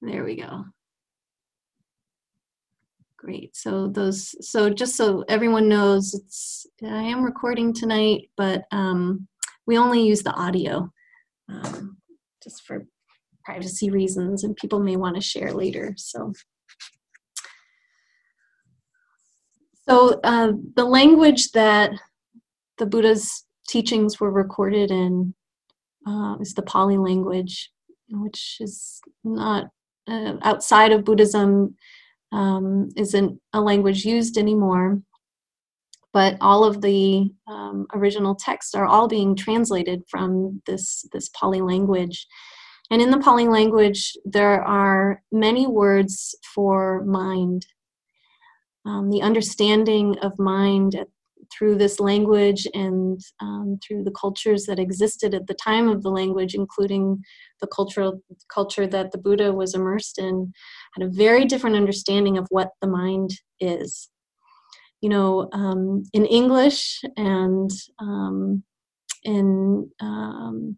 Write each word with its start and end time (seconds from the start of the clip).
There 0.00 0.24
we 0.24 0.36
go. 0.36 0.64
Great. 3.16 3.56
So 3.56 3.88
those, 3.88 4.34
so 4.48 4.70
just 4.70 4.96
so 4.96 5.24
everyone 5.28 5.68
knows, 5.68 6.14
it's 6.14 6.66
I 6.82 7.02
am 7.02 7.24
recording 7.24 7.72
tonight, 7.72 8.30
but 8.36 8.62
um, 8.70 9.26
we 9.66 9.76
only 9.76 10.06
use 10.06 10.22
the 10.22 10.32
audio 10.34 10.92
um, 11.48 11.96
just 12.42 12.62
for 12.62 12.86
privacy 13.44 13.90
reasons, 13.90 14.44
and 14.44 14.54
people 14.56 14.78
may 14.78 14.96
want 14.96 15.16
to 15.16 15.22
share 15.22 15.52
later. 15.52 15.94
So, 15.96 16.32
so 19.88 20.20
uh, 20.22 20.52
the 20.76 20.84
language 20.84 21.50
that 21.52 21.90
the 22.76 22.86
Buddha's 22.86 23.44
teachings 23.68 24.20
were 24.20 24.30
recorded 24.30 24.90
in 24.90 25.34
uh, 26.06 26.36
is 26.40 26.54
the 26.54 26.62
Pali 26.62 26.98
language, 26.98 27.72
which 28.10 28.58
is 28.60 29.00
not 29.24 29.70
uh, 30.08 30.36
outside 30.42 30.92
of 30.92 31.04
Buddhism 31.04 31.76
um, 32.32 32.90
isn't 32.96 33.40
a 33.52 33.60
language 33.60 34.04
used 34.04 34.36
anymore, 34.36 35.00
but 36.12 36.36
all 36.40 36.64
of 36.64 36.80
the 36.80 37.30
um, 37.46 37.86
original 37.94 38.34
texts 38.34 38.74
are 38.74 38.86
all 38.86 39.08
being 39.08 39.36
translated 39.36 40.02
from 40.10 40.62
this, 40.66 41.06
this 41.12 41.28
Pali 41.28 41.60
language. 41.60 42.26
And 42.90 43.02
in 43.02 43.10
the 43.10 43.18
Pali 43.18 43.48
language, 43.48 44.16
there 44.24 44.62
are 44.62 45.22
many 45.30 45.66
words 45.66 46.34
for 46.54 47.04
mind. 47.04 47.66
Um, 48.86 49.10
the 49.10 49.20
understanding 49.20 50.18
of 50.20 50.38
mind 50.38 51.04
through 51.52 51.76
this 51.76 51.98
language 52.00 52.66
and 52.74 53.20
um, 53.40 53.78
through 53.82 54.04
the 54.04 54.10
cultures 54.12 54.64
that 54.66 54.78
existed 54.78 55.34
at 55.34 55.46
the 55.46 55.54
time 55.54 55.88
of 55.88 56.02
the 56.02 56.10
language, 56.10 56.54
including 56.54 57.22
the 57.60 57.66
cultural 57.66 58.22
culture 58.52 58.86
that 58.86 59.12
the 59.12 59.18
Buddha 59.18 59.52
was 59.52 59.74
immersed 59.74 60.18
in, 60.18 60.52
had 60.94 61.06
a 61.06 61.10
very 61.10 61.44
different 61.44 61.76
understanding 61.76 62.38
of 62.38 62.46
what 62.50 62.70
the 62.80 62.88
mind 62.88 63.30
is. 63.60 64.08
You 65.00 65.08
know, 65.08 65.48
um, 65.52 66.04
in 66.12 66.26
English 66.26 67.00
and 67.16 67.70
um, 68.00 68.64
in 69.24 69.90
um, 70.00 70.76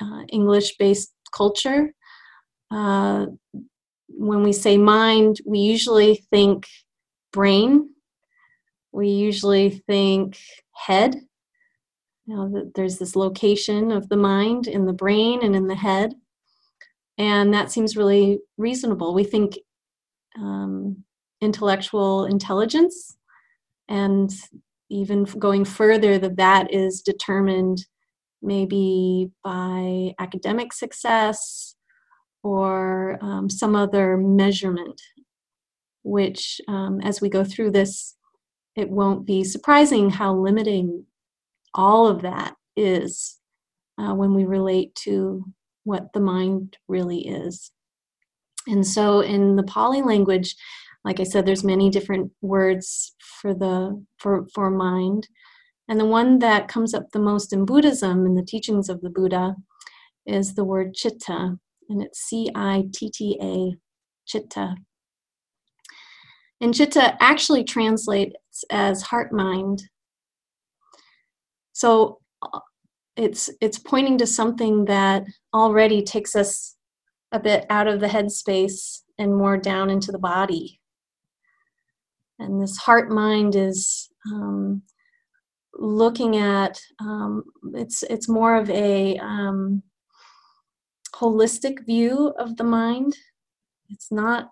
uh, 0.00 0.22
English-based 0.28 1.12
culture, 1.34 1.92
uh, 2.70 3.26
when 4.08 4.42
we 4.42 4.52
say 4.52 4.76
mind, 4.76 5.38
we 5.46 5.58
usually 5.58 6.22
think 6.30 6.66
brain 7.32 7.88
we 8.92 9.08
usually 9.08 9.70
think 9.70 10.38
head. 10.72 11.16
You 12.26 12.36
know, 12.36 12.48
that 12.50 12.72
there's 12.74 12.98
this 12.98 13.16
location 13.16 13.90
of 13.90 14.08
the 14.08 14.16
mind 14.16 14.68
in 14.68 14.86
the 14.86 14.92
brain 14.92 15.40
and 15.42 15.56
in 15.56 15.66
the 15.66 15.74
head. 15.74 16.14
And 17.18 17.52
that 17.52 17.72
seems 17.72 17.96
really 17.96 18.38
reasonable. 18.56 19.12
We 19.12 19.24
think 19.24 19.58
um, 20.38 21.04
intellectual 21.40 22.26
intelligence 22.26 23.16
and 23.88 24.30
even 24.88 25.24
going 25.24 25.64
further 25.64 26.18
that 26.18 26.36
that 26.36 26.72
is 26.72 27.02
determined 27.02 27.84
maybe 28.40 29.30
by 29.42 30.14
academic 30.18 30.72
success 30.72 31.74
or 32.42 33.18
um, 33.20 33.48
some 33.48 33.74
other 33.74 34.16
measurement 34.16 35.00
which 36.04 36.60
um, 36.68 37.00
as 37.02 37.20
we 37.20 37.28
go 37.28 37.44
through 37.44 37.70
this 37.70 38.16
it 38.76 38.90
won't 38.90 39.26
be 39.26 39.44
surprising 39.44 40.10
how 40.10 40.34
limiting 40.34 41.04
all 41.74 42.06
of 42.06 42.22
that 42.22 42.54
is 42.76 43.38
uh, 43.98 44.14
when 44.14 44.34
we 44.34 44.44
relate 44.44 44.94
to 44.94 45.44
what 45.84 46.12
the 46.12 46.20
mind 46.20 46.76
really 46.88 47.26
is. 47.26 47.70
And 48.66 48.86
so 48.86 49.20
in 49.20 49.56
the 49.56 49.64
Pali 49.64 50.02
language, 50.02 50.54
like 51.04 51.18
I 51.18 51.24
said, 51.24 51.44
there's 51.44 51.64
many 51.64 51.90
different 51.90 52.30
words 52.40 53.14
for 53.40 53.54
the 53.54 54.04
for, 54.18 54.46
for 54.54 54.70
mind. 54.70 55.28
And 55.88 55.98
the 55.98 56.06
one 56.06 56.38
that 56.38 56.68
comes 56.68 56.94
up 56.94 57.10
the 57.10 57.18
most 57.18 57.52
in 57.52 57.64
Buddhism, 57.64 58.24
in 58.24 58.34
the 58.34 58.44
teachings 58.44 58.88
of 58.88 59.00
the 59.00 59.10
Buddha, 59.10 59.56
is 60.24 60.54
the 60.54 60.64
word 60.64 60.94
chitta, 60.94 61.58
and 61.88 62.02
it's 62.02 62.20
C-I-T-T-A, 62.20 63.76
chitta. 64.24 64.76
And 66.62 66.72
chitta 66.72 67.16
actually 67.20 67.64
translates 67.64 68.64
as 68.70 69.02
heart 69.02 69.32
mind. 69.32 69.82
So 71.72 72.20
it's 73.16 73.50
it's 73.60 73.80
pointing 73.80 74.16
to 74.18 74.26
something 74.28 74.84
that 74.84 75.24
already 75.52 76.02
takes 76.02 76.36
us 76.36 76.76
a 77.32 77.40
bit 77.40 77.66
out 77.68 77.88
of 77.88 77.98
the 77.98 78.06
headspace 78.06 79.00
and 79.18 79.36
more 79.36 79.56
down 79.56 79.90
into 79.90 80.12
the 80.12 80.20
body. 80.20 80.80
And 82.38 82.62
this 82.62 82.76
heart 82.76 83.10
mind 83.10 83.56
is 83.56 84.08
um, 84.32 84.82
looking 85.74 86.36
at 86.36 86.80
um, 87.00 87.42
it's 87.74 88.04
it's 88.04 88.28
more 88.28 88.54
of 88.54 88.70
a 88.70 89.18
um, 89.18 89.82
holistic 91.12 91.84
view 91.86 92.32
of 92.38 92.56
the 92.56 92.64
mind. 92.64 93.16
It's 93.90 94.12
not 94.12 94.50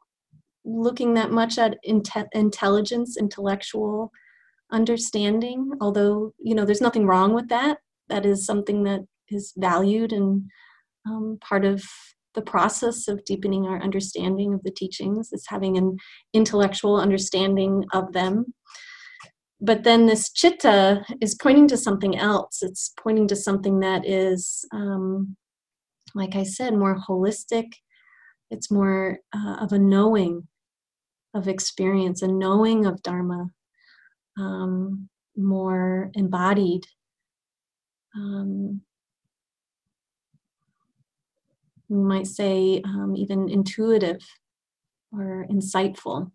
looking 0.65 1.15
that 1.15 1.31
much 1.31 1.59
at 1.59 1.79
inte- 1.87 2.29
intelligence, 2.33 3.17
intellectual 3.17 4.11
understanding, 4.73 5.71
although, 5.81 6.33
you 6.39 6.55
know, 6.55 6.65
there's 6.65 6.81
nothing 6.81 7.07
wrong 7.07 7.35
with 7.35 7.49
that. 7.49 7.79
That 8.09 8.27
is 8.27 8.47
something 8.47 8.85
that 8.85 9.01
is 9.29 9.53
valued 9.57 10.13
and 10.13 10.45
um, 11.09 11.39
part 11.41 11.65
of 11.65 11.83
the 12.35 12.43
process 12.43 13.09
of 13.09 13.25
deepening 13.25 13.67
our 13.67 13.83
understanding 13.83 14.55
of 14.55 14.63
the 14.63 14.71
teachings 14.71 15.33
is 15.33 15.45
having 15.49 15.77
an 15.77 15.97
intellectual 16.33 16.97
understanding 16.97 17.85
of 17.93 18.13
them. 18.13 18.55
But 19.61 19.85
then 19.85 20.07
this 20.07 20.31
chitta 20.31 21.05
is 21.21 21.35
pointing 21.35 21.69
to 21.69 21.77
something 21.77 22.17
else. 22.17 22.63
It's 22.63 22.93
pointing 23.03 23.29
to 23.29 23.37
something 23.37 23.81
that 23.81 24.07
is, 24.07 24.65
um, 24.73 25.37
like 26.15 26.35
I 26.35 26.45
said, 26.45 26.75
more 26.75 26.99
holistic. 27.09 27.67
It's 28.51 28.71
more 28.71 29.19
uh, 29.35 29.57
of 29.61 29.73
a 29.73 29.79
knowing 29.79 30.49
of 31.35 31.49
experience, 31.49 32.23
and 32.23 32.39
knowing 32.39 32.87
of 32.87 33.03
Dharma, 33.03 33.51
um, 34.39 35.09
more 35.37 36.11
embodied. 36.15 36.85
Um, 38.15 38.83
we 41.89 41.99
might 41.99 42.27
say 42.27 42.81
um, 42.85 43.15
even 43.17 43.49
intuitive 43.49 44.21
or 45.13 45.47
insightful. 45.51 46.31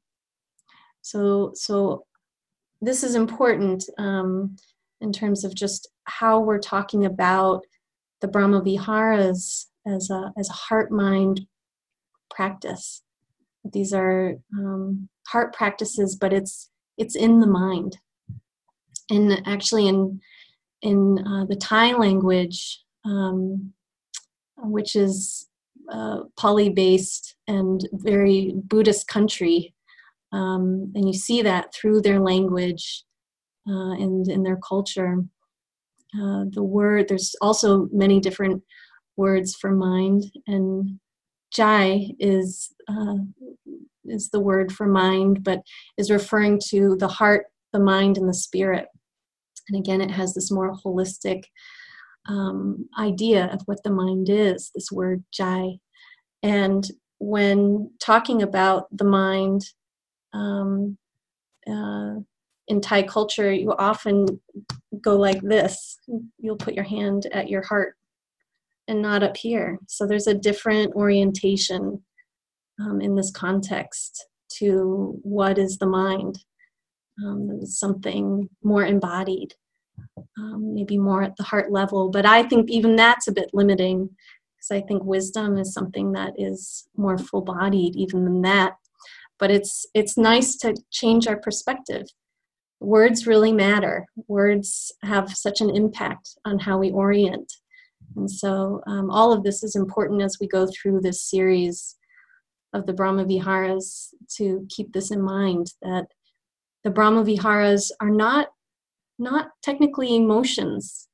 So, 1.01 1.51
so 1.53 2.05
this 2.81 3.03
is 3.03 3.15
important 3.15 3.85
um, 3.97 4.57
in 5.01 5.13
terms 5.13 5.43
of 5.43 5.55
just 5.55 5.89
how 6.05 6.39
we're 6.39 6.59
talking 6.59 7.05
about 7.05 7.61
the 8.21 8.27
Brahma 8.27 8.61
Viharas 8.61 9.67
as 9.85 10.09
a, 10.09 10.33
as 10.37 10.49
a 10.49 10.53
heart 10.53 10.91
mind 10.91 11.47
practice. 12.29 13.01
These 13.73 13.93
are 13.93 14.35
um, 14.57 15.09
heart 15.27 15.53
practices, 15.53 16.15
but 16.15 16.33
it's 16.33 16.69
it's 16.97 17.15
in 17.15 17.39
the 17.39 17.47
mind. 17.47 17.97
And 19.09 19.41
actually, 19.45 19.87
in 19.87 20.19
in 20.81 21.19
uh, 21.25 21.45
the 21.45 21.55
Thai 21.55 21.93
language, 21.93 22.83
um, 23.05 23.73
which 24.57 24.95
is 24.95 25.47
uh, 25.91 26.21
Pali 26.37 26.69
based 26.69 27.35
and 27.47 27.87
very 27.93 28.53
Buddhist 28.55 29.07
country, 29.07 29.73
um, 30.31 30.91
and 30.95 31.07
you 31.07 31.13
see 31.13 31.41
that 31.41 31.73
through 31.73 32.01
their 32.01 32.19
language 32.19 33.03
uh, 33.67 33.91
and 33.91 34.27
in 34.27 34.43
their 34.43 34.57
culture. 34.57 35.17
Uh, 36.13 36.45
the 36.51 36.63
word 36.63 37.09
there's 37.09 37.35
also 37.41 37.89
many 37.91 38.21
different 38.21 38.63
words 39.17 39.53
for 39.55 39.71
mind 39.71 40.23
and 40.47 40.97
jai 41.55 42.07
is 42.19 42.73
uh, 42.87 43.15
is 44.05 44.29
the 44.29 44.39
word 44.39 44.71
for 44.71 44.85
mind, 44.85 45.43
but 45.43 45.61
is 45.97 46.11
referring 46.11 46.59
to 46.69 46.95
the 46.97 47.07
heart, 47.07 47.45
the 47.73 47.79
mind, 47.79 48.17
and 48.17 48.29
the 48.29 48.33
spirit. 48.33 48.87
And 49.69 49.79
again, 49.79 50.01
it 50.01 50.11
has 50.11 50.33
this 50.33 50.51
more 50.51 50.75
holistic 50.85 51.43
um, 52.27 52.87
idea 52.99 53.47
of 53.47 53.61
what 53.65 53.81
the 53.83 53.89
mind 53.91 54.29
is. 54.29 54.71
This 54.75 54.91
word 54.91 55.23
jai, 55.33 55.77
and 56.43 56.87
when 57.19 57.91
talking 57.99 58.41
about 58.41 58.85
the 58.95 59.05
mind 59.05 59.65
um, 60.33 60.97
uh, 61.67 62.15
in 62.67 62.81
Thai 62.81 63.03
culture, 63.03 63.51
you 63.51 63.71
often 63.73 64.39
go 65.01 65.15
like 65.15 65.41
this. 65.41 65.99
You'll 66.39 66.57
put 66.57 66.73
your 66.73 66.83
hand 66.83 67.27
at 67.31 67.49
your 67.49 67.63
heart 67.63 67.95
and 68.87 69.01
not 69.01 69.23
up 69.23 69.37
here. 69.37 69.79
So 69.87 70.05
there's 70.05 70.27
a 70.27 70.33
different 70.33 70.93
orientation 70.95 72.03
um, 72.79 73.01
in 73.01 73.15
this 73.15 73.31
context 73.31 74.27
to 74.57 75.19
what 75.23 75.57
is 75.57 75.77
the 75.77 75.87
mind. 75.87 76.39
Um, 77.25 77.65
something 77.65 78.49
more 78.61 78.85
embodied, 78.85 79.55
um, 80.37 80.73
maybe 80.73 80.97
more 80.97 81.23
at 81.23 81.37
the 81.37 81.43
heart 81.43 81.71
level. 81.71 82.09
But 82.09 82.25
I 82.25 82.43
think 82.43 82.69
even 82.69 82.97
that's 82.97 83.29
a 83.29 83.31
bit 83.31 83.51
limiting. 83.53 84.09
because 84.65 84.83
I 84.83 84.85
think 84.85 85.03
wisdom 85.03 85.57
is 85.57 85.73
something 85.73 86.11
that 86.13 86.33
is 86.37 86.87
more 86.95 87.17
full-bodied 87.17 87.95
even 87.95 88.25
than 88.25 88.41
that. 88.41 88.73
But 89.37 89.51
it's 89.51 89.85
it's 89.93 90.17
nice 90.17 90.55
to 90.57 90.75
change 90.91 91.27
our 91.27 91.37
perspective. 91.37 92.07
Words 92.79 93.27
really 93.27 93.51
matter. 93.51 94.05
Words 94.27 94.93
have 95.03 95.35
such 95.35 95.61
an 95.61 95.75
impact 95.75 96.29
on 96.45 96.59
how 96.59 96.77
we 96.77 96.91
orient. 96.91 97.51
And 98.15 98.29
so 98.29 98.81
um, 98.87 99.09
all 99.09 99.31
of 99.31 99.43
this 99.43 99.63
is 99.63 99.75
important 99.75 100.21
as 100.21 100.37
we 100.39 100.47
go 100.47 100.67
through 100.67 101.01
this 101.01 101.21
series 101.21 101.97
of 102.73 102.85
the 102.85 102.93
Brahma 102.93 103.25
Viharas 103.25 104.13
to 104.37 104.65
keep 104.69 104.91
this 104.93 105.11
in 105.11 105.21
mind 105.21 105.73
that 105.81 106.05
the 106.83 106.89
Brahma 106.91 107.23
Viharas 107.23 107.91
are 107.99 108.09
not 108.09 108.49
not 109.17 109.47
technically 109.63 110.15
emotions. 110.15 111.07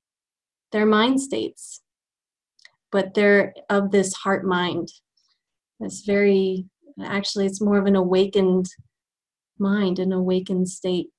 They're 0.71 0.86
mind 0.86 1.21
states, 1.21 1.81
but 2.92 3.13
they're 3.13 3.53
of 3.69 3.92
this 3.92 4.13
heart 4.13 4.44
mind. 4.44 4.89
It's 5.80 6.01
very, 6.01 6.65
actually, 7.03 7.45
it's 7.45 7.62
more 7.62 7.77
of 7.77 7.86
an 7.86 7.95
awakened 7.95 8.68
mind, 9.59 10.00
an 10.00 10.12
awakened 10.12 10.69
state. 10.69 11.09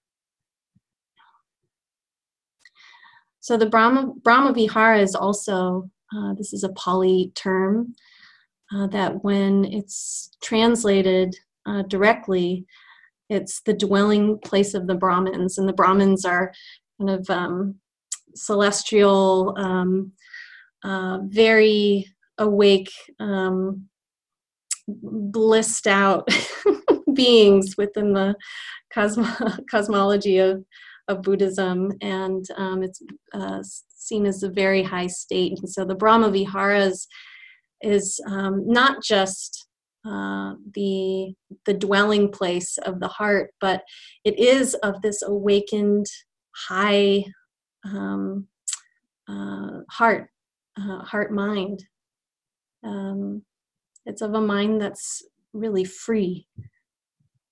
So 3.42 3.56
the 3.56 3.66
Brahma, 3.66 4.12
Brahma 4.22 4.52
Vihara 4.52 5.00
is 5.00 5.16
also, 5.16 5.90
uh, 6.16 6.32
this 6.34 6.52
is 6.52 6.62
a 6.62 6.72
Pali 6.74 7.32
term, 7.34 7.92
uh, 8.72 8.86
that 8.86 9.24
when 9.24 9.64
it's 9.64 10.30
translated 10.40 11.34
uh, 11.66 11.82
directly, 11.82 12.64
it's 13.28 13.60
the 13.62 13.74
dwelling 13.74 14.38
place 14.44 14.74
of 14.74 14.86
the 14.86 14.94
Brahmins, 14.94 15.58
and 15.58 15.68
the 15.68 15.72
Brahmins 15.72 16.24
are 16.24 16.52
kind 17.00 17.10
of 17.10 17.28
um, 17.30 17.74
celestial, 18.36 19.54
um, 19.58 20.12
uh, 20.84 21.18
very 21.24 22.06
awake, 22.38 22.92
um, 23.18 23.88
blissed 24.86 25.88
out 25.88 26.28
beings 27.14 27.74
within 27.76 28.12
the 28.12 28.36
cosmo- 28.94 29.56
cosmology 29.68 30.38
of, 30.38 30.64
of 31.08 31.22
Buddhism, 31.22 31.92
and 32.00 32.44
um, 32.56 32.82
it's 32.82 33.02
uh, 33.32 33.62
seen 33.88 34.26
as 34.26 34.42
a 34.42 34.48
very 34.48 34.82
high 34.82 35.06
state. 35.06 35.58
And 35.58 35.68
so 35.68 35.84
the 35.84 35.94
Brahma 35.94 36.30
Viharas 36.30 37.06
is 37.80 38.20
um, 38.26 38.66
not 38.66 39.02
just 39.02 39.66
uh, 40.04 40.54
the 40.74 41.34
the 41.64 41.74
dwelling 41.74 42.30
place 42.30 42.78
of 42.78 43.00
the 43.00 43.08
heart, 43.08 43.50
but 43.60 43.82
it 44.24 44.38
is 44.38 44.74
of 44.76 45.00
this 45.02 45.22
awakened 45.22 46.06
high 46.68 47.24
um, 47.84 48.46
uh, 49.28 49.80
heart, 49.90 50.28
uh, 50.78 50.98
heart 50.98 51.32
mind. 51.32 51.84
Um, 52.84 53.42
it's 54.06 54.22
of 54.22 54.34
a 54.34 54.40
mind 54.40 54.80
that's 54.80 55.22
really 55.52 55.84
free. 55.84 56.46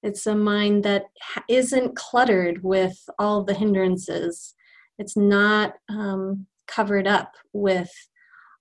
It's 0.02 0.26
a 0.26 0.34
mind 0.34 0.84
that 0.84 1.06
isn't 1.48 1.96
cluttered 1.96 2.62
with 2.62 2.98
all 3.18 3.44
the 3.44 3.54
hindrances. 3.54 4.54
It's 4.98 5.16
not 5.16 5.74
um, 5.88 6.46
covered 6.66 7.06
up 7.06 7.34
with 7.52 7.90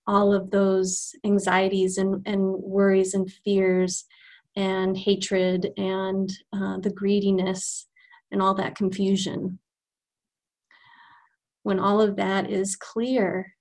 all 0.07 0.33
of 0.33 0.51
those 0.51 1.11
anxieties 1.23 1.97
and, 1.97 2.21
and 2.25 2.41
worries 2.41 3.13
and 3.13 3.31
fears 3.45 4.05
and 4.55 4.97
hatred 4.97 5.69
and 5.77 6.31
uh, 6.51 6.79
the 6.79 6.89
greediness 6.89 7.87
and 8.31 8.41
all 8.41 8.55
that 8.55 8.75
confusion 8.75 9.59
when 11.63 11.79
all 11.79 12.01
of 12.01 12.15
that 12.15 12.49
is 12.49 12.75
clear 12.75 13.53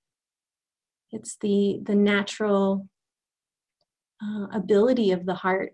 it's 1.11 1.37
the 1.41 1.79
the 1.83 1.95
natural 1.95 2.87
uh, 4.23 4.47
ability 4.51 5.11
of 5.11 5.25
the 5.25 5.35
heart 5.35 5.73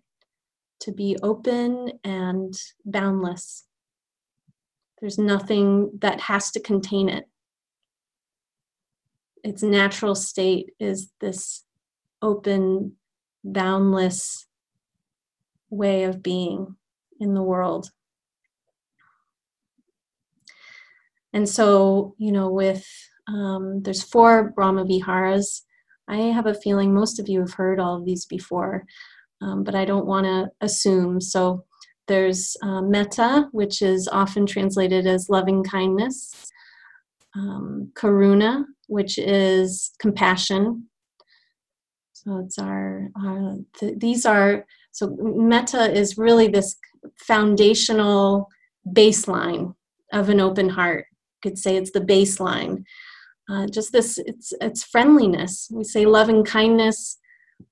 to 0.81 0.91
be 0.91 1.17
open 1.23 1.93
and 2.03 2.53
boundless. 2.85 3.65
There's 4.99 5.17
nothing 5.17 5.91
that 6.01 6.21
has 6.21 6.51
to 6.51 6.59
contain 6.59 7.09
it. 7.09 7.27
Its 9.43 9.61
natural 9.61 10.15
state 10.15 10.71
is 10.79 11.11
this 11.19 11.63
open 12.21 12.93
boundless 13.43 14.47
way 15.69 16.03
of 16.03 16.23
being 16.23 16.75
in 17.19 17.33
the 17.33 17.43
world. 17.43 17.91
And 21.33 21.47
so, 21.47 22.15
you 22.17 22.31
know, 22.31 22.49
with 22.49 22.87
um, 23.27 23.81
there's 23.83 24.03
four 24.03 24.51
Brahma 24.51 24.85
Viharas. 24.85 25.63
I 26.07 26.17
have 26.17 26.45
a 26.45 26.53
feeling 26.53 26.93
most 26.93 27.19
of 27.19 27.27
you 27.27 27.41
have 27.41 27.53
heard 27.53 27.79
all 27.79 27.97
of 27.97 28.05
these 28.05 28.25
before, 28.25 28.85
um, 29.41 29.63
but 29.63 29.75
I 29.75 29.85
don't 29.85 30.05
want 30.05 30.25
to 30.25 30.49
assume. 30.61 31.21
So 31.21 31.65
there's 32.07 32.55
uh, 32.61 32.81
metta, 32.81 33.49
which 33.51 33.81
is 33.81 34.07
often 34.07 34.45
translated 34.45 35.07
as 35.07 35.29
loving 35.29 35.63
kindness, 35.63 36.51
um, 37.35 37.91
karuna, 37.95 38.63
which 38.87 39.17
is 39.17 39.91
compassion. 39.99 40.87
So 42.13 42.39
it's 42.45 42.57
our, 42.59 43.09
our 43.21 43.55
th- 43.77 43.99
these 43.99 44.25
are, 44.25 44.65
so 44.91 45.15
metta 45.19 45.91
is 45.91 46.17
really 46.17 46.47
this 46.47 46.75
foundational 47.17 48.49
baseline 48.87 49.75
of 50.13 50.29
an 50.29 50.39
open 50.39 50.69
heart 50.69 51.07
You 51.43 51.49
could 51.49 51.59
say 51.59 51.75
it's 51.75 51.91
the 51.91 52.01
baseline. 52.01 52.83
Uh, 53.49 53.67
just 53.67 53.91
this, 53.91 54.17
it's 54.17 54.53
it's 54.59 54.83
friendliness. 54.83 55.69
We 55.71 55.83
say 55.83 56.05
loving 56.05 56.43
kindness. 56.43 57.19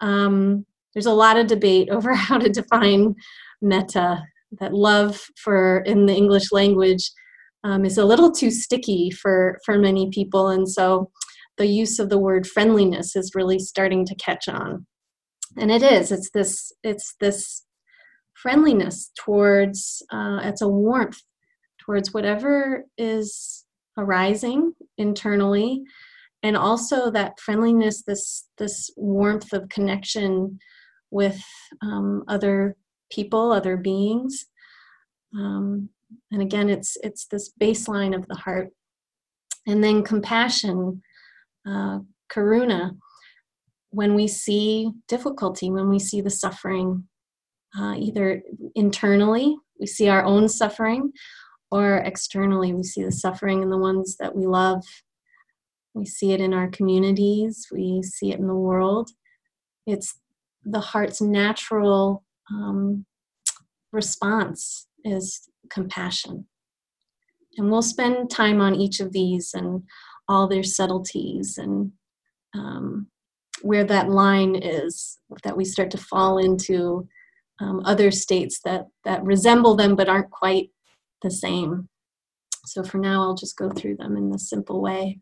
Um, 0.02 0.66
there's 0.94 1.06
a 1.06 1.14
lot 1.14 1.38
of 1.38 1.48
debate 1.48 1.90
over 1.90 2.14
how 2.16 2.38
to 2.38 2.50
define 2.50 3.16
metta. 3.62 4.24
That 4.60 4.74
love 4.74 5.20
for 5.36 5.80
in 5.80 6.06
the 6.06 6.14
English 6.14 6.52
language 6.52 7.12
um, 7.64 7.86
is 7.86 7.98
a 7.98 8.06
little 8.06 8.32
too 8.32 8.52
sticky 8.52 9.10
for 9.10 9.58
for 9.66 9.80
many 9.80 10.12
people, 10.12 10.50
and 10.50 10.70
so 10.70 11.10
the 11.58 11.66
use 11.66 11.98
of 11.98 12.10
the 12.10 12.20
word 12.20 12.46
friendliness 12.46 13.16
is 13.16 13.32
really 13.34 13.58
starting 13.58 14.06
to 14.06 14.16
catch 14.16 14.48
on. 14.48 14.86
And 15.58 15.72
it 15.72 15.82
is. 15.82 16.12
It's 16.12 16.30
this. 16.36 16.72
It's 16.84 17.16
this 17.20 17.64
friendliness 18.36 19.10
towards. 19.18 20.04
Uh, 20.12 20.42
it's 20.44 20.62
a 20.62 20.68
warmth 20.68 21.24
towards 21.84 22.14
whatever 22.14 22.86
is 22.98 23.66
arising 23.98 24.74
internally 24.98 25.84
and 26.44 26.58
also 26.58 27.10
that 27.10 27.40
friendliness 27.40 28.04
this 28.04 28.48
this 28.58 28.92
warmth 28.98 29.54
of 29.54 29.70
connection 29.70 30.60
with 31.14 31.42
um, 31.82 32.24
other 32.28 32.76
people 33.12 33.52
other 33.52 33.78
beings 33.78 34.46
um, 35.36 35.90
and 36.32 36.42
again 36.42 36.70
it's 36.70 36.98
it's 37.04 37.26
this 37.26 37.52
baseline 37.62 38.16
of 38.16 38.28
the 38.28 38.36
heart 38.36 38.70
and 39.68 39.84
then 39.84 40.04
compassion 40.04 41.02
uh, 41.68 42.00
karuna 42.32 42.98
when 43.92 44.16
we 44.16 44.28
see 44.28 44.92
difficulty 45.08 45.70
when 45.70 45.90
we 45.90 46.00
see 46.00 46.22
the 46.22 46.30
suffering 46.30 47.08
uh, 47.80 47.96
either 47.98 48.42
internally 48.76 49.56
we 49.80 49.88
see 49.88 50.08
our 50.08 50.24
own 50.24 50.48
suffering 50.48 51.12
or 51.74 51.98
externally, 51.98 52.72
we 52.72 52.84
see 52.84 53.04
the 53.04 53.12
suffering 53.12 53.64
in 53.64 53.72
the 53.72 53.78
ones 53.80 54.16
that 54.18 54.36
we 54.36 54.46
love. 54.46 54.84
We 55.96 56.06
see 56.06 56.32
it 56.32 56.40
in 56.40 56.54
our 56.54 56.68
communities, 56.68 57.68
we 57.72 58.04
see 58.04 58.32
it 58.32 58.38
in 58.38 58.46
the 58.46 58.54
world. 58.54 59.10
It's 59.88 60.20
the 60.66 60.80
heart's 60.80 61.22
natural 61.22 62.24
um, 62.52 63.06
response 63.92 64.88
is 65.04 65.50
compassion. 65.70 66.48
And 67.58 67.70
we'll 67.70 67.82
spend 67.82 68.30
time 68.30 68.62
on 68.62 68.76
each 68.76 69.00
of 69.00 69.12
these 69.12 69.54
and 69.54 69.84
all 70.28 70.48
their 70.48 70.64
subtleties 70.64 71.58
and 71.58 71.92
um, 72.56 73.08
where 73.62 73.84
that 73.84 74.10
line 74.10 74.56
is 74.56 75.20
that 75.44 75.56
we 75.56 75.66
start 75.66 75.92
to 75.92 75.98
fall 75.98 76.38
into 76.38 77.08
um, 77.60 77.82
other 77.86 78.12
states 78.12 78.60
that 78.66 78.88
that 79.06 79.24
resemble 79.24 79.76
them 79.76 79.96
but 79.96 80.10
aren't 80.10 80.32
quite 80.32 80.70
the 81.22 81.32
same. 81.32 81.88
So 82.66 82.84
for 82.84 82.98
now, 82.98 83.22
I'll 83.22 83.36
just 83.36 83.58
go 83.58 83.70
through 83.70 83.98
them 83.98 84.18
in 84.18 84.32
this 84.32 84.50
simple 84.50 84.82
way. 84.82 85.20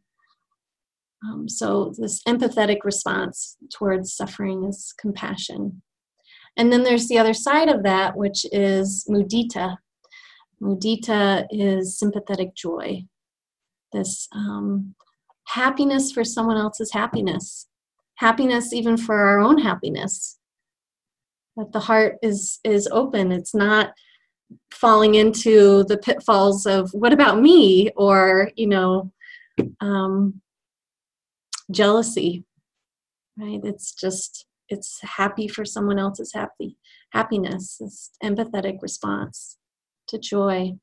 Um, 1.24 1.48
so 1.48 1.94
this 1.98 2.22
empathetic 2.24 2.80
response 2.84 3.58
towards 3.72 4.14
suffering 4.14 4.64
is 4.64 4.94
compassion. 5.00 5.82
And 6.58 6.72
then 6.72 6.84
there's 6.84 7.08
the 7.08 7.18
other 7.18 7.34
side 7.34 7.70
of 7.70 7.84
that, 7.84 8.18
which 8.18 8.46
is 8.52 9.06
mudita. 9.10 9.78
Mudita 10.62 11.46
is 11.50 11.98
sympathetic 11.98 12.56
joy. 12.56 13.06
This 13.94 14.28
um, 14.34 14.96
happiness 15.48 16.12
for 16.12 16.24
someone 16.24 16.58
else's 16.58 16.92
happiness, 16.92 17.68
happiness 18.16 18.74
even 18.74 18.98
for 18.98 19.16
our 19.16 19.40
own 19.40 19.58
happiness. 19.60 20.38
That 21.58 21.72
the 21.74 21.80
heart 21.82 22.18
is 22.22 22.60
is 22.64 22.88
open. 22.92 23.32
It's 23.32 23.54
not 23.54 23.92
falling 24.72 25.16
into 25.16 25.84
the 25.86 25.98
pitfalls 25.98 26.66
of 26.66 26.90
what 26.94 27.14
about 27.14 27.42
me 27.42 27.90
or 27.96 28.52
you 28.56 28.68
know 28.68 29.12
um, 29.80 30.42
jealousy 31.72 32.46
right? 33.38 33.62
It's 33.64 33.94
just 33.94 34.46
it's 34.70 35.00
happy 35.02 35.48
for 35.48 35.66
someone 35.66 36.00
else's 36.00 36.34
happy 36.34 36.78
happiness, 37.12 37.78
this 37.80 38.12
empathetic 38.24 38.82
response 38.82 39.58
to 40.08 40.18
joy. 40.18 40.74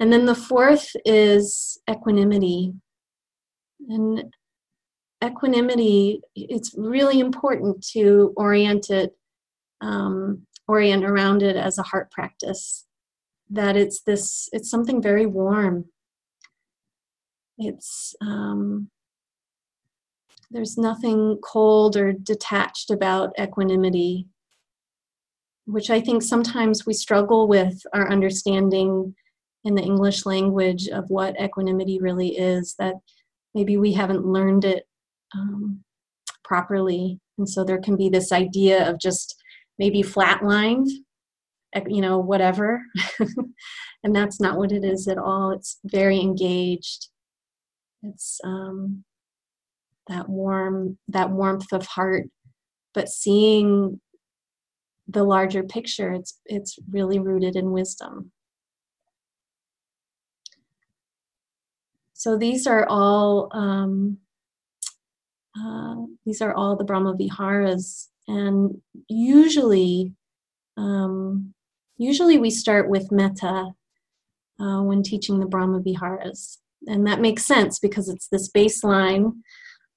And 0.00 0.12
then 0.12 0.24
the 0.24 0.34
fourth 0.34 0.90
is 1.04 1.78
equanimity. 1.90 2.72
And 3.88 4.34
equanimity, 5.22 6.22
it's 6.34 6.74
really 6.76 7.20
important 7.20 7.86
to 7.92 8.32
orient 8.36 8.90
it, 8.90 9.14
um, 9.80 10.46
orient 10.66 11.04
around 11.04 11.42
it 11.42 11.56
as 11.56 11.78
a 11.78 11.82
heart 11.82 12.10
practice. 12.10 12.86
That 13.50 13.76
it's 13.76 14.00
this, 14.00 14.48
it's 14.52 14.70
something 14.70 15.02
very 15.02 15.26
warm. 15.26 15.84
It's 17.58 18.14
um, 18.20 18.90
there's 20.52 20.76
nothing 20.76 21.38
cold 21.42 21.96
or 21.96 22.12
detached 22.12 22.90
about 22.90 23.32
equanimity, 23.40 24.26
which 25.66 25.88
I 25.90 26.00
think 26.00 26.22
sometimes 26.22 26.84
we 26.84 26.92
struggle 26.92 27.48
with 27.48 27.80
our 27.94 28.10
understanding 28.10 29.14
in 29.64 29.74
the 29.74 29.82
English 29.82 30.26
language 30.26 30.88
of 30.88 31.08
what 31.08 31.40
equanimity 31.40 31.98
really 32.00 32.36
is, 32.36 32.74
that 32.78 32.94
maybe 33.54 33.76
we 33.76 33.92
haven't 33.92 34.26
learned 34.26 34.64
it 34.64 34.86
um, 35.34 35.82
properly. 36.44 37.18
And 37.38 37.48
so 37.48 37.64
there 37.64 37.80
can 37.80 37.96
be 37.96 38.08
this 38.08 38.32
idea 38.32 38.88
of 38.88 39.00
just 39.00 39.42
maybe 39.78 40.02
flatlined, 40.02 40.88
you 41.86 42.02
know, 42.02 42.18
whatever. 42.18 42.82
and 44.04 44.14
that's 44.14 44.40
not 44.40 44.58
what 44.58 44.72
it 44.72 44.84
is 44.84 45.08
at 45.08 45.18
all. 45.18 45.50
It's 45.52 45.78
very 45.84 46.20
engaged. 46.20 47.08
It's 48.02 48.40
um, 48.44 49.04
that 50.08 50.28
warm 50.28 50.98
that 51.08 51.30
warmth 51.30 51.72
of 51.72 51.86
heart. 51.86 52.24
But 52.94 53.08
seeing 53.08 54.00
the 55.08 55.24
larger 55.24 55.62
picture 55.62 56.12
it's 56.12 56.38
it's 56.46 56.78
really 56.90 57.18
rooted 57.18 57.56
in 57.56 57.70
wisdom. 57.70 58.32
So 62.14 62.36
these 62.36 62.66
are 62.66 62.86
all 62.88 63.48
um, 63.52 64.18
uh, 65.58 65.96
these 66.24 66.40
are 66.40 66.54
all 66.54 66.76
the 66.76 66.84
brahma 66.84 67.14
viharas. 67.16 68.08
And 68.28 68.80
usually 69.08 70.12
um, 70.76 71.54
usually 71.98 72.38
we 72.38 72.50
start 72.50 72.88
with 72.88 73.12
metta 73.12 73.72
uh, 74.60 74.82
when 74.82 75.02
teaching 75.02 75.40
the 75.40 75.46
brahma 75.46 75.80
viharas 75.80 76.58
and 76.86 77.06
that 77.06 77.20
makes 77.20 77.46
sense 77.46 77.78
because 77.78 78.08
it's 78.08 78.28
this 78.28 78.50
baseline 78.50 79.32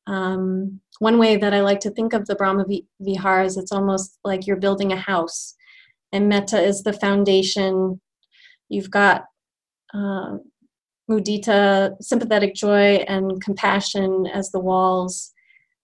um, 0.07 0.79
one 0.99 1.17
way 1.17 1.37
that 1.37 1.53
I 1.53 1.61
like 1.61 1.79
to 1.81 1.89
think 1.89 2.13
of 2.13 2.25
the 2.25 2.35
Brahma 2.35 2.65
Vihara 2.99 3.45
is 3.45 3.57
it's 3.57 3.71
almost 3.71 4.19
like 4.23 4.45
you're 4.45 4.55
building 4.55 4.91
a 4.91 4.97
house, 4.97 5.55
and 6.11 6.29
metta 6.29 6.61
is 6.61 6.83
the 6.83 6.93
foundation. 6.93 7.99
You've 8.69 8.91
got 8.91 9.25
uh, 9.93 10.37
mudita, 11.09 11.95
sympathetic 12.01 12.53
joy, 12.55 13.03
and 13.07 13.41
compassion 13.41 14.27
as 14.27 14.51
the 14.51 14.59
walls. 14.59 15.31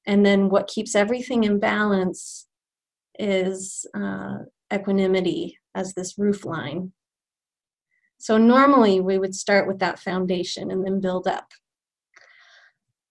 And 0.08 0.26
then 0.26 0.50
what 0.50 0.68
keeps 0.68 0.96
everything 0.96 1.44
in 1.44 1.60
balance 1.60 2.48
is 3.20 3.86
uh, 3.96 4.40
equanimity 4.74 5.58
as 5.76 5.94
this 5.94 6.18
roof 6.18 6.44
line. 6.46 6.92
So 8.22 8.38
normally 8.38 9.00
we 9.00 9.18
would 9.18 9.34
start 9.34 9.68
with 9.68 9.80
that 9.80 10.00
foundation 10.00 10.70
and 10.70 10.86
then 10.86 11.02
build 11.02 11.28
up. 11.28 11.48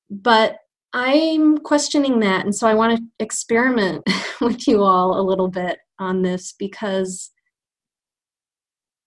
But 0.09 0.59
I'm 0.93 1.59
questioning 1.59 2.21
that. 2.21 2.45
And 2.45 2.55
so 2.55 2.69
I 2.69 2.75
want 2.75 2.97
to 2.97 3.05
experiment 3.19 4.05
with 4.40 4.69
you 4.69 4.85
all 4.85 5.21
a 5.21 5.29
little 5.29 5.49
bit 5.49 5.79
on 5.99 6.23
this 6.23 6.55
because 6.57 7.33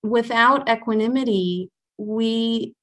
without 0.04 0.70
equanimity, 0.70 1.72
we 1.98 2.74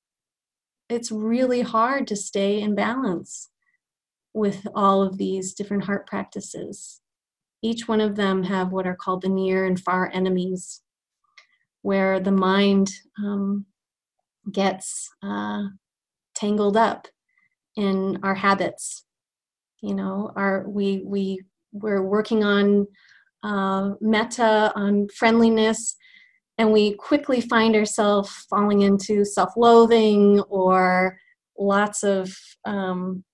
it's 0.88 1.12
really 1.12 1.60
hard 1.60 2.06
to 2.08 2.16
stay 2.16 2.58
in 2.58 2.74
balance 2.74 3.50
with 4.32 4.66
all 4.74 5.02
of 5.02 5.18
these 5.18 5.52
different 5.52 5.84
heart 5.84 6.06
practices. 6.06 7.00
Each 7.62 7.86
one 7.86 8.00
of 8.00 8.16
them 8.16 8.44
have 8.44 8.72
what 8.72 8.86
are 8.86 8.96
called 8.96 9.22
the 9.22 9.28
near 9.28 9.66
and 9.66 9.78
far 9.78 10.10
enemies, 10.12 10.80
where 11.82 12.20
the 12.20 12.32
mind 12.32 12.90
um, 13.18 13.66
gets 14.52 15.08
uh, 15.22 15.64
tangled 16.34 16.76
up 16.76 17.06
in 17.76 18.18
our 18.22 18.34
habits. 18.34 19.04
You 19.82 19.94
know 19.94 20.32
our 20.36 20.68
we 20.68 21.02
we 21.04 21.42
we're 21.72 22.02
working 22.02 22.44
on 22.44 22.86
uh, 23.42 23.92
metta 24.00 24.72
on 24.74 25.08
friendliness 25.16 25.96
and 26.58 26.72
we 26.72 26.92
quickly 26.92 27.40
find 27.40 27.74
ourselves 27.74 28.30
falling 28.50 28.82
into 28.82 29.24
self-loathing 29.24 30.40
or 30.50 31.16
lots 31.58 32.02
of 32.02 32.36
um, 32.66 33.24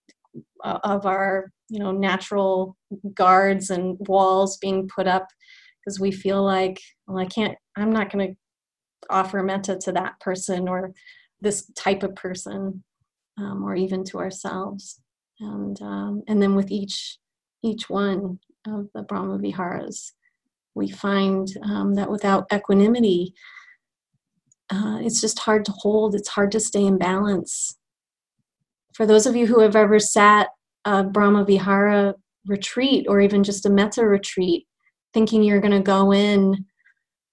of 0.63 1.07
our 1.07 1.51
you 1.69 1.81
know 1.81 1.91
natural 1.91 2.77
guards 3.15 3.71
and 3.71 3.97
walls 4.09 4.59
being 4.59 4.89
put 4.89 5.09
up 5.09 5.27
because 5.87 6.01
we 6.01 6.11
feel 6.11 6.43
like 6.45 6.81
well 7.07 7.19
i 7.19 7.25
can't 7.25 7.57
i'm 7.77 7.93
not 7.93 8.11
going 8.11 8.29
to 8.29 8.37
offer 9.11 9.43
metta 9.43 9.77
to 9.77 9.93
that 9.93 10.19
person 10.21 10.69
or 10.69 10.93
this 11.41 11.71
type 11.77 12.03
of 12.03 12.15
person 12.15 12.83
um, 13.39 13.65
or 13.65 13.75
even 13.75 14.05
to 14.05 14.19
ourselves. 14.19 15.01
And 15.41 15.81
um, 15.83 16.23
and 16.29 16.41
then 16.41 16.55
with 16.55 16.71
each 16.71 17.19
each 17.63 17.91
one 17.91 18.39
of 18.67 18.89
the 18.95 19.03
Brahma 19.03 19.39
Viharas, 19.39 20.13
we 20.75 20.89
find 20.89 21.49
um, 21.63 21.95
that 21.95 22.11
without 22.11 22.47
equanimity, 22.53 23.35
uh, 24.71 24.99
it's 25.03 25.21
just 25.21 25.41
hard 25.41 25.65
to 25.67 25.73
hold. 25.73 26.15
It's 26.15 26.29
hard 26.29 26.53
to 26.53 26.61
stay 26.61 26.85
in 26.85 26.97
balance. 26.97 27.79
For 28.95 29.05
those 29.05 29.27
of 29.27 29.37
you 29.37 29.47
who 29.47 29.61
have 29.61 29.77
ever 29.77 29.99
sat 29.99 30.49
a 30.87 31.05
Brahma 31.05 31.45
Vihara 31.45 32.15
retreat 32.47 33.07
or 33.09 33.21
even 33.21 33.45
just 33.45 33.67
a 33.67 33.71
Metta 33.71 34.07
retreat, 34.07 34.67
thinking 35.17 35.43
you're 35.43 35.63
going 35.63 35.73
to 35.73 35.81
go 35.81 36.13
in 36.13 36.63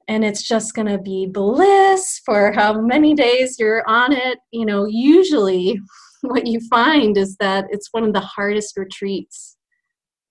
and 0.07 0.23
it's 0.23 0.47
just 0.47 0.73
going 0.73 0.87
to 0.87 0.97
be 0.97 1.25
bliss 1.25 2.21
for 2.25 2.53
how 2.53 2.79
many 2.79 3.13
days 3.13 3.57
you're 3.59 3.83
on 3.89 4.13
it. 4.13 4.39
You 4.51 4.65
know, 4.65 4.85
usually 4.85 5.77
what 6.21 6.47
you 6.47 6.61
find 6.69 7.17
is 7.17 7.35
that 7.41 7.65
it's 7.71 7.89
one 7.91 8.05
of 8.05 8.13
the 8.13 8.21
hardest 8.21 8.77
retreats 8.77 9.57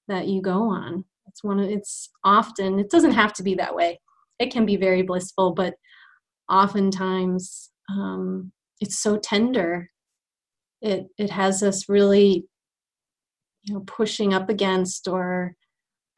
that 0.09 0.29
you 0.29 0.41
go 0.41 0.63
on. 0.63 1.05
It's 1.27 1.45
one 1.45 1.61
of 1.61 1.69
it's 1.69 2.09
often 2.25 2.79
it 2.79 2.89
doesn't 2.89 3.13
have 3.13 3.35
to 3.35 3.43
be 3.43 3.55
that 3.57 3.75
way. 3.75 4.01
It 4.39 4.51
can 4.51 4.65
be 4.65 4.77
very 4.77 5.03
blissful, 5.03 5.53
but 5.53 5.75
oftentimes 6.49 7.71
um, 7.91 8.51
it's 8.81 8.99
so 8.99 9.19
tender. 9.19 9.91
It 10.81 11.05
it 11.19 11.29
has 11.29 11.63
us 11.63 11.87
really, 11.87 12.47
you 13.65 13.75
know, 13.75 13.81
pushing 13.81 14.33
up 14.33 14.49
against 14.49 15.07
or 15.07 15.55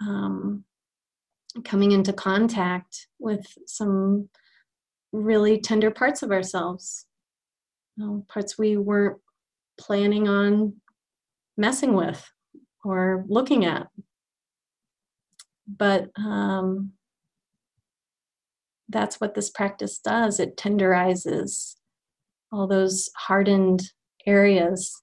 um, 0.01 0.65
coming 1.63 1.93
into 1.93 2.13
contact 2.13 3.07
with 3.19 3.47
some 3.67 4.29
really 5.13 5.61
tender 5.61 5.91
parts 5.91 6.23
of 6.23 6.33
ourselves, 6.33 7.07
you 7.97 8.05
know, 8.05 8.27
parts 8.29 8.59
we 8.59 8.77
weren't 8.77 9.19
planning 9.79 10.29
on 10.29 10.75
messing 11.57 11.95
with 11.95 12.29
or 12.85 13.25
looking 13.29 13.65
at. 13.65 13.87
But 15.67 16.11
um, 16.17 16.93
that's 18.89 19.21
what 19.21 19.35
this 19.35 19.51
practice 19.51 19.99
does 19.99 20.39
it 20.41 20.57
tenderizes 20.57 21.77
all 22.53 22.67
those 22.67 23.11
hardened 23.17 23.83
areas 24.27 25.03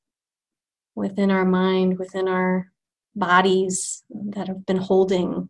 within 0.95 1.31
our 1.31 1.45
mind, 1.45 1.97
within 1.97 2.27
our 2.27 2.67
bodies 3.15 4.03
that 4.09 4.47
have 4.47 4.65
been 4.65 4.77
holding 4.77 5.49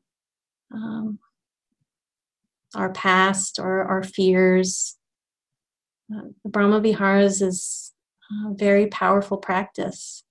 um, 0.74 1.20
our 2.76 2.92
past 2.92 3.60
or 3.60 3.84
our 3.84 4.04
fears. 4.04 4.98
Uh, 6.14 6.30
the 6.44 6.50
Brahma 6.50 6.80
Viharas 6.82 7.42
is 7.42 7.94
a 8.46 8.54
very 8.54 8.88
powerful 8.88 9.38
practice. 9.38 10.24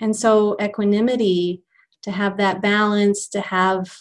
And 0.00 0.16
so, 0.16 0.56
equanimity, 0.60 1.62
to 2.02 2.10
have 2.10 2.38
that 2.38 2.62
balance, 2.62 3.28
to 3.28 3.40
have 3.40 3.94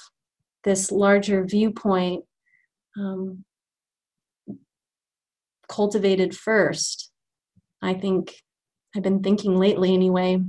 this 0.63 0.91
larger 0.91 1.43
viewpoint 1.43 2.23
um, 2.97 3.43
cultivated 5.67 6.35
first, 6.35 7.11
I 7.81 7.93
think 7.93 8.41
I've 8.95 9.03
been 9.03 9.21
thinking 9.21 9.57
lately 9.57 9.93
anyway, 9.93 10.41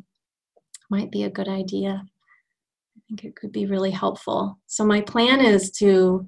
might 0.89 1.11
be 1.11 1.25
a 1.25 1.31
good 1.31 1.49
idea 1.49 2.05
think 3.11 3.25
it 3.25 3.37
could 3.37 3.53
be 3.53 3.67
really 3.67 3.91
helpful. 3.93 4.59
So, 4.69 4.85
my 4.87 5.03
plan 5.03 5.41
is 5.45 5.71
to 5.73 6.27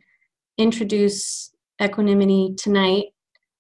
introduce 0.59 1.53
equanimity 1.83 2.55
tonight, 2.59 3.07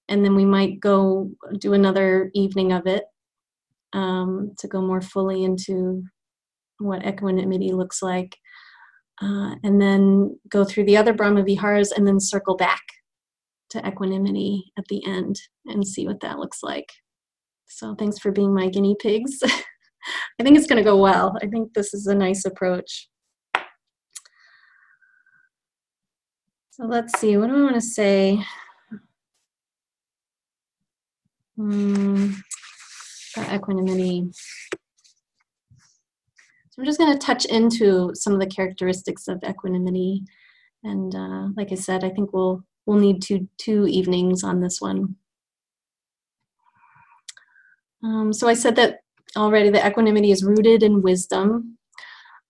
and 0.08 0.24
then 0.24 0.36
we 0.36 0.44
might 0.44 0.80
go 0.80 1.30
do 1.58 1.74
another 1.74 2.30
evening 2.34 2.72
of 2.72 2.86
it. 2.86 3.04
um, 3.94 4.52
to 4.58 4.68
go 4.68 4.80
more 4.80 5.00
fully 5.02 5.44
into 5.44 6.02
what 6.78 7.06
equanimity 7.06 7.72
looks 7.72 8.02
like. 8.02 8.36
Uh, 9.22 9.54
and 9.62 9.80
then 9.80 10.38
go 10.48 10.64
through 10.64 10.84
the 10.84 10.96
other 10.96 11.12
Brahma 11.12 11.44
Viharas 11.44 11.92
and 11.92 12.06
then 12.06 12.18
circle 12.18 12.56
back 12.56 12.82
to 13.70 13.86
equanimity 13.86 14.72
at 14.78 14.84
the 14.88 15.04
end 15.06 15.36
and 15.66 15.86
see 15.86 16.06
what 16.06 16.20
that 16.20 16.38
looks 16.38 16.62
like. 16.62 16.90
So 17.68 17.94
thanks 17.94 18.18
for 18.18 18.32
being 18.32 18.54
my 18.54 18.68
guinea 18.68 18.96
pigs. 19.00 19.38
I 19.44 20.42
think 20.42 20.58
it's 20.58 20.66
going 20.66 20.82
to 20.82 20.90
go 20.90 20.96
well. 20.96 21.36
I 21.42 21.46
think 21.46 21.74
this 21.74 21.94
is 21.94 22.06
a 22.06 22.14
nice 22.14 22.44
approach. 22.44 23.08
So 26.72 26.86
let's 26.86 27.20
see, 27.20 27.36
what 27.36 27.48
do 27.50 27.56
I 27.58 27.62
want 27.64 27.74
to 27.74 27.82
say? 27.82 28.42
Hmm, 31.54 32.30
equanimity. 33.52 34.30
So 36.70 36.78
I'm 36.78 36.86
just 36.86 36.98
going 36.98 37.12
to 37.12 37.18
touch 37.18 37.44
into 37.44 38.12
some 38.14 38.32
of 38.32 38.40
the 38.40 38.46
characteristics 38.46 39.28
of 39.28 39.44
equanimity. 39.46 40.24
And 40.82 41.14
uh, 41.14 41.48
like 41.54 41.72
I 41.72 41.74
said, 41.74 42.04
I 42.04 42.08
think 42.08 42.32
we'll 42.32 42.64
we'll 42.86 42.98
need 42.98 43.20
two 43.20 43.46
two 43.58 43.86
evenings 43.86 44.42
on 44.42 44.62
this 44.62 44.80
one. 44.80 45.16
Um, 48.02 48.32
so 48.32 48.48
I 48.48 48.54
said 48.54 48.76
that 48.76 49.00
already. 49.36 49.68
The 49.68 49.86
equanimity 49.86 50.30
is 50.30 50.42
rooted 50.42 50.82
in 50.82 51.02
wisdom. 51.02 51.76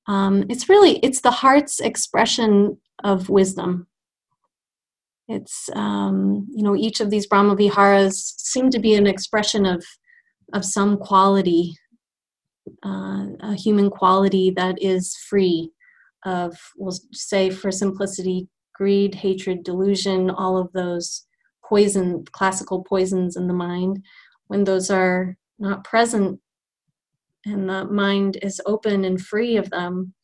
Um, 0.07 0.45
it's 0.49 0.69
really 0.69 0.99
it's 0.99 1.23
the 1.23 1.33
heart's 1.33 1.81
expression 1.81 2.79
of 3.02 3.29
wisdom. 3.29 3.88
It's 5.29 5.71
um, 5.75 6.47
you 6.55 6.62
know 6.62 6.76
each 6.76 7.00
of 7.00 7.11
these 7.11 7.26
Brahma 7.26 7.57
Viharas 7.57 8.35
seem 8.38 8.71
to 8.71 8.79
be 8.79 8.95
an 8.95 9.07
expression 9.07 9.67
of 9.67 9.85
of 10.52 10.64
some 10.64 10.99
quality 10.99 11.75
uh, 12.85 13.26
a 13.41 13.55
human 13.55 13.91
quality 13.91 14.50
that 14.57 14.81
is 14.81 15.17
free 15.17 15.71
of, 16.25 16.57
we'll 16.76 16.97
say 17.12 17.50
for 17.50 17.71
simplicity, 17.71 18.49
greed, 18.75 19.14
hatred, 19.14 19.64
delusion, 19.64 20.31
all 20.31 20.57
of 20.57 20.73
those 20.73 21.26
poison, 21.64 22.25
classical 22.33 22.85
poisons 22.85 23.37
in 23.37 23.47
the 23.47 23.55
mind. 23.55 24.05
When 24.47 24.64
those 24.64 24.91
are 24.91 25.37
not 25.59 25.85
present 25.85 26.41
and 27.45 27.69
the 27.69 27.85
mind 27.87 28.38
is 28.43 28.61
open 28.67 29.05
and 29.05 29.21
free 29.21 29.57
of 29.57 29.71
them, 29.71 30.14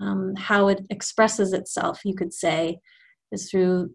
um, 0.00 0.34
how 0.36 0.68
it 0.68 0.84
expresses 0.90 1.52
itself, 1.52 2.00
you 2.04 2.14
could 2.14 2.32
say, 2.32 2.78
is 3.32 3.50
through 3.50 3.90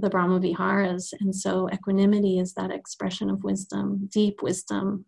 the 0.00 0.10
Brahma 0.10 0.38
Viharas. 0.40 1.12
And 1.20 1.34
so 1.34 1.68
equanimity 1.72 2.38
is 2.38 2.54
that 2.54 2.70
expression 2.70 3.30
of 3.30 3.44
wisdom, 3.44 4.08
deep 4.12 4.42
wisdom, 4.42 5.06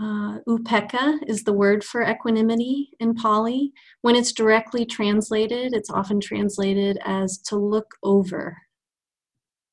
Uh, 0.00 0.38
upekkha 0.48 1.18
is 1.26 1.42
the 1.42 1.52
word 1.52 1.82
for 1.82 2.02
equanimity 2.02 2.90
in 3.00 3.14
Pali. 3.14 3.72
When 4.02 4.14
it's 4.14 4.32
directly 4.32 4.86
translated, 4.86 5.74
it's 5.74 5.90
often 5.90 6.20
translated 6.20 7.00
as 7.04 7.38
to 7.48 7.56
look 7.56 7.96
over. 8.04 8.56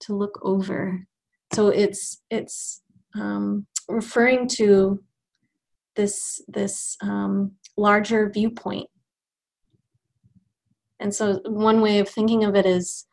To 0.02 0.16
look 0.16 0.40
over. 0.42 1.06
So 1.54 1.68
it's 1.68 2.24
it's 2.32 2.82
um, 3.14 3.68
referring 3.88 4.48
to 4.58 5.04
this 5.96 6.42
this 6.48 6.98
um, 7.02 7.52
larger 7.78 8.28
viewpoint. 8.30 8.90
And 11.00 11.14
so 11.14 11.40
one 11.46 11.82
way 11.82 12.00
of 12.00 12.10
thinking 12.10 12.44
of 12.44 12.56
it 12.56 12.66
is, 12.66 13.06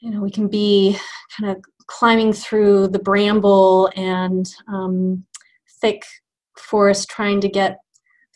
you 0.00 0.10
know, 0.10 0.20
we 0.20 0.30
can 0.30 0.48
be 0.48 0.96
kind 1.36 1.50
of 1.50 1.62
climbing 1.86 2.32
through 2.32 2.88
the 2.88 2.98
bramble 2.98 3.90
and 3.96 4.48
um, 4.68 5.24
thick 5.80 6.02
forest 6.56 7.08
trying 7.08 7.40
to 7.40 7.48
get 7.48 7.78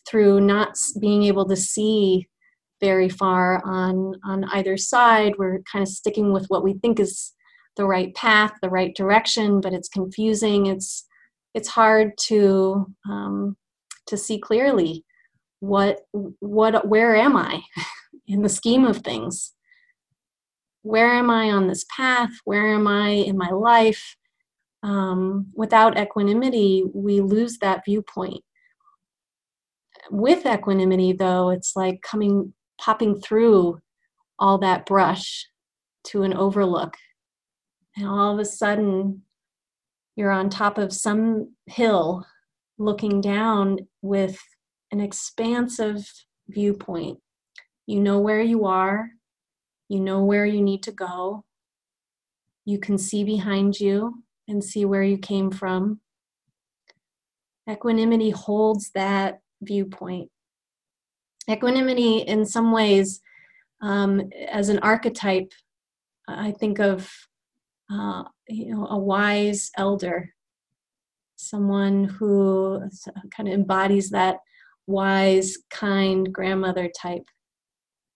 through 0.09 0.41
not 0.41 0.77
being 1.01 1.25
able 1.25 1.47
to 1.49 1.57
see 1.57 2.29
very 2.81 3.09
far 3.09 3.63
on 3.65 4.15
on 4.25 4.45
either 4.53 4.77
side. 4.77 5.35
We're 5.39 5.61
kind 5.71 5.83
of 5.83 5.89
sticking 5.89 6.33
with 6.33 6.47
what 6.49 6.65
we 6.65 6.75
think 6.75 6.99
is 6.99 7.33
the 7.77 7.87
right 7.87 8.15
path 8.15 8.53
the 8.61 8.69
right 8.69 8.95
direction 8.95 9.61
but 9.61 9.73
it's 9.73 9.89
confusing. 9.89 10.67
It's 10.67 11.07
it's 11.55 11.69
hard 11.69 12.13
to 12.27 12.87
um, 13.09 13.57
to 14.07 14.17
see 14.17 14.39
clearly 14.39 15.05
what 15.61 16.01
what 16.41 16.89
where 16.89 17.15
am 17.15 17.37
i 17.37 17.63
in 18.33 18.43
the 18.43 18.49
scheme 18.49 18.85
of 18.85 18.99
things 18.99 19.53
where 20.83 21.13
am 21.13 21.31
i 21.31 21.51
on 21.51 21.69
this 21.69 21.85
path 21.97 22.31
where 22.45 22.75
am 22.75 22.87
i 22.87 23.09
in 23.09 23.37
my 23.37 23.51
life 23.51 24.17
um, 24.83 25.47
without 25.55 25.99
equanimity, 25.99 26.85
we 26.93 27.21
lose 27.21 27.59
that 27.59 27.85
viewpoint. 27.85 28.43
With 30.11 30.45
equanimity, 30.45 31.13
though, 31.13 31.51
it's 31.51 31.77
like 31.77 32.03
coming, 32.03 32.53
popping 32.81 33.21
through 33.21 33.81
all 34.39 34.59
that 34.59 34.87
brush 34.87 35.47
to 36.05 36.25
an 36.25 36.35
overlook. 36.35 36.97
And 37.97 38.09
all 38.09 38.35
of 38.35 38.41
a 38.41 38.45
sudden, 38.45 39.23
you're 40.17 40.33
on 40.33 40.51
top 40.51 40.79
of 40.79 40.93
some 40.93 41.55
hill 41.67 42.27
looking 42.79 43.21
down 43.21 43.79
with 44.03 44.39
an 44.91 45.01
expansive 45.01 46.05
viewpoint. 46.49 47.19
You 47.87 48.01
know 48.01 48.19
where 48.21 48.43
you 48.43 48.67
are, 48.67 49.11
you 49.89 50.01
know 50.01 50.25
where 50.25 50.47
you 50.47 50.63
need 50.63 50.83
to 50.85 50.93
go, 50.93 51.45
you 52.65 52.79
can 52.79 52.97
see 52.97 53.25
behind 53.25 53.81
you, 53.81 54.23
and 54.49 54.63
see 54.63 54.85
where 54.85 55.03
you 55.03 55.19
came 55.19 55.51
from. 55.51 56.01
Equanimity 57.69 58.31
holds 58.31 58.91
that 58.95 59.41
viewpoint. 59.61 60.31
Equanimity, 61.49 62.19
in 62.19 62.47
some 62.47 62.73
ways, 62.73 63.21
um, 63.81 64.31
as 64.49 64.69
an 64.69 64.79
archetype, 64.79 65.53
I 66.29 66.53
think 66.53 66.79
of 66.79 67.11
uh, 67.91 68.25
you 68.49 68.75
know 68.75 68.87
a 68.87 68.99
wise 68.99 69.71
elder, 69.77 70.33
someone 71.37 72.05
who 72.05 72.89
kind 73.37 73.49
of 73.49 73.55
embodies 73.55 74.11
that 74.11 74.39
wise, 74.87 75.59
kind 75.71 76.33
grandmother 76.33 76.91
type. 76.97 77.25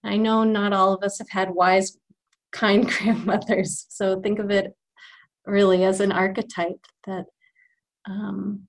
I 0.06 0.16
know 0.16 0.44
not 0.44 0.72
all 0.72 0.94
of 0.94 1.02
us 1.02 1.18
have 1.18 1.30
had 1.30 1.50
wise, 1.50 1.96
kind 2.52 2.88
grandmothers, 2.90 3.86
so 3.88 4.20
think 4.20 4.38
of 4.38 4.50
it 4.50 4.74
really 5.46 5.84
as 5.84 6.00
an 6.00 6.12
archetype 6.12 6.84
that 7.06 7.24
um, 8.08 8.66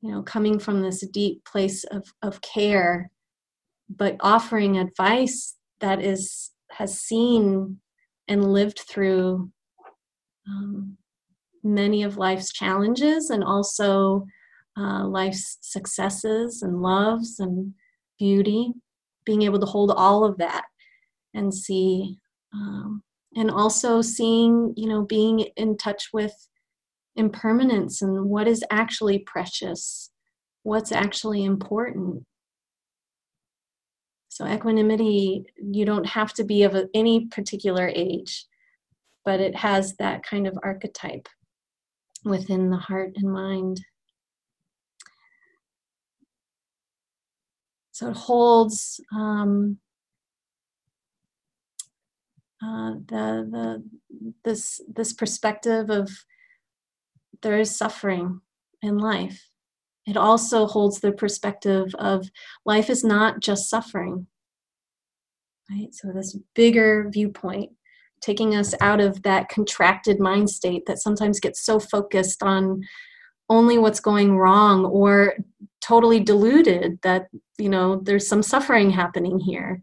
you 0.00 0.10
know 0.10 0.22
coming 0.22 0.58
from 0.58 0.82
this 0.82 1.06
deep 1.08 1.44
place 1.44 1.84
of, 1.84 2.06
of 2.22 2.40
care 2.40 3.10
but 3.88 4.16
offering 4.20 4.78
advice 4.78 5.56
that 5.80 6.00
is 6.02 6.50
has 6.70 6.98
seen 6.98 7.78
and 8.28 8.52
lived 8.52 8.80
through 8.88 9.50
um, 10.48 10.96
many 11.62 12.02
of 12.02 12.16
life's 12.16 12.52
challenges 12.52 13.30
and 13.30 13.44
also 13.44 14.26
uh, 14.78 15.06
life's 15.06 15.58
successes 15.60 16.62
and 16.62 16.80
loves 16.80 17.38
and 17.38 17.74
beauty 18.18 18.72
being 19.24 19.42
able 19.42 19.60
to 19.60 19.66
hold 19.66 19.90
all 19.90 20.24
of 20.24 20.38
that 20.38 20.64
and 21.34 21.52
see 21.52 22.18
um, 22.52 23.02
and 23.34 23.50
also 23.50 24.02
seeing 24.02 24.74
you 24.76 24.88
know 24.88 25.02
being 25.02 25.40
in 25.56 25.76
touch 25.76 26.08
with 26.12 26.34
impermanence 27.16 28.02
and 28.02 28.24
what 28.24 28.48
is 28.48 28.64
actually 28.70 29.18
precious 29.20 30.10
what's 30.64 30.92
actually 30.92 31.44
important. 31.44 32.24
So 34.28 34.46
equanimity 34.46 35.44
you 35.56 35.84
don't 35.84 36.06
have 36.06 36.32
to 36.34 36.44
be 36.44 36.62
of 36.62 36.76
any 36.94 37.26
particular 37.26 37.90
age 37.94 38.46
but 39.24 39.40
it 39.40 39.54
has 39.54 39.94
that 39.96 40.22
kind 40.24 40.46
of 40.46 40.58
archetype 40.62 41.28
within 42.24 42.70
the 42.70 42.76
heart 42.76 43.12
and 43.16 43.32
mind 43.32 43.80
so 47.92 48.08
it 48.08 48.16
holds 48.16 49.00
um, 49.12 49.78
uh, 52.64 52.92
the 53.06 53.48
the 53.50 53.84
this 54.44 54.80
this 54.88 55.12
perspective 55.12 55.90
of 55.90 56.10
there 57.42 57.58
is 57.58 57.76
suffering 57.76 58.40
in 58.80 58.98
life. 58.98 59.48
It 60.06 60.16
also 60.16 60.66
holds 60.66 61.00
the 61.00 61.12
perspective 61.12 61.94
of 61.98 62.30
life 62.64 62.88
is 62.88 63.04
not 63.04 63.40
just 63.40 63.68
suffering. 63.68 64.26
Right? 65.70 65.94
So 65.94 66.12
this 66.12 66.36
bigger 66.54 67.08
viewpoint 67.12 67.72
taking 68.20 68.54
us 68.54 68.74
out 68.80 69.00
of 69.00 69.22
that 69.22 69.48
contracted 69.48 70.18
mind 70.20 70.48
state 70.48 70.86
that 70.86 70.98
sometimes 70.98 71.40
gets 71.40 71.64
so 71.64 71.78
focused 71.78 72.42
on 72.42 72.82
only 73.48 73.78
what's 73.78 74.00
going 74.00 74.36
wrong 74.36 74.84
or 74.84 75.34
totally 75.80 76.20
deluded 76.20 76.98
that 77.02 77.26
you 77.58 77.68
know 77.68 77.96
there's 77.96 78.26
some 78.26 78.42
suffering 78.42 78.90
happening 78.90 79.38
here 79.38 79.82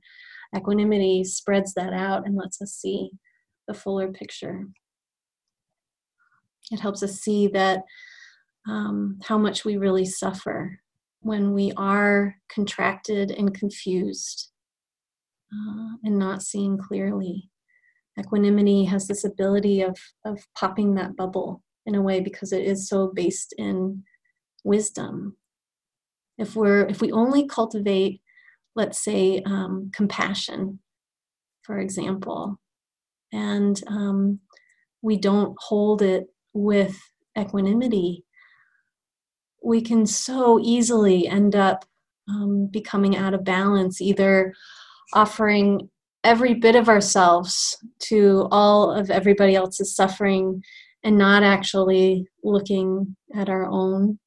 Equanimity 0.55 1.23
spreads 1.23 1.73
that 1.75 1.93
out 1.93 2.25
and 2.25 2.35
lets 2.35 2.61
us 2.61 2.73
see 2.73 3.11
the 3.67 3.73
fuller 3.73 4.11
picture. 4.11 4.65
It 6.71 6.79
helps 6.79 7.03
us 7.03 7.19
see 7.19 7.47
that 7.49 7.83
um, 8.67 9.19
how 9.23 9.37
much 9.37 9.63
we 9.63 9.77
really 9.77 10.05
suffer 10.05 10.79
when 11.21 11.53
we 11.53 11.71
are 11.77 12.35
contracted 12.49 13.31
and 13.31 13.53
confused 13.53 14.51
uh, 15.53 15.95
and 16.03 16.17
not 16.17 16.41
seeing 16.41 16.77
clearly. 16.77 17.49
Equanimity 18.19 18.85
has 18.85 19.07
this 19.07 19.23
ability 19.23 19.81
of, 19.81 19.97
of 20.25 20.45
popping 20.57 20.95
that 20.95 21.15
bubble 21.15 21.63
in 21.89 21.95
a 21.95 22.01
way 22.01 22.21
because 22.21 22.53
it 22.53 22.63
is 22.63 22.87
so 22.87 23.11
based 23.13 23.53
in 23.57 24.03
wisdom. 24.63 25.35
If 26.37 26.55
we're 26.55 26.85
if 26.85 27.01
we 27.01 27.11
only 27.11 27.47
cultivate, 27.47 28.21
let's 28.75 29.03
say, 29.03 29.41
um, 29.45 29.91
compassion, 29.93 30.79
for 31.63 31.79
example, 31.79 32.59
and 33.33 33.81
um, 33.87 34.39
we 35.01 35.17
don't 35.17 35.55
hold 35.59 36.01
it 36.01 36.27
with 36.53 36.97
equanimity, 37.37 38.23
we 39.63 39.81
can 39.81 40.05
so 40.05 40.59
easily 40.61 41.27
end 41.27 41.55
up 41.55 41.85
um, 42.29 42.67
becoming 42.71 43.17
out 43.17 43.33
of 43.33 43.43
balance, 43.43 43.99
either 43.99 44.53
offering 45.13 45.89
every 46.23 46.53
bit 46.53 46.75
of 46.75 46.87
ourselves 46.87 47.77
to 47.99 48.47
all 48.51 48.91
of 48.91 49.09
everybody 49.09 49.55
else's 49.55 49.95
suffering 49.95 50.61
and 51.03 51.17
not 51.17 51.43
actually 51.43 52.27
looking 52.43 53.15
at 53.35 53.49
our 53.49 53.65
own, 53.65 54.19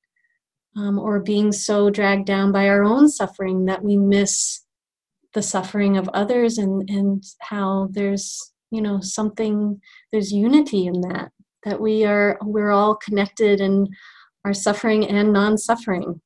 um, 0.76 0.98
or 0.98 1.20
being 1.20 1.52
so 1.52 1.90
dragged 1.90 2.26
down 2.26 2.52
by 2.52 2.68
our 2.68 2.82
own 2.82 3.08
suffering 3.08 3.66
that 3.66 3.82
we 3.82 3.96
miss 3.96 4.62
the 5.34 5.42
suffering 5.42 5.96
of 5.96 6.08
others 6.12 6.58
and, 6.58 6.88
and 6.90 7.24
how 7.40 7.88
there's 7.92 8.52
you 8.70 8.80
know 8.80 9.00
something 9.00 9.80
there's 10.10 10.32
unity 10.32 10.86
in 10.86 11.00
that 11.02 11.30
that 11.64 11.80
we 11.80 12.04
are 12.04 12.38
we're 12.42 12.70
all 12.70 12.96
connected 12.96 13.60
and 13.60 13.88
are 14.44 14.54
suffering 14.54 15.06
and 15.06 15.32
non-suffering. 15.32 16.20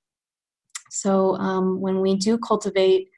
So 0.90 1.36
um, 1.36 1.80
when 1.82 2.00
we 2.00 2.16
do 2.16 2.38
cultivate 2.38 3.08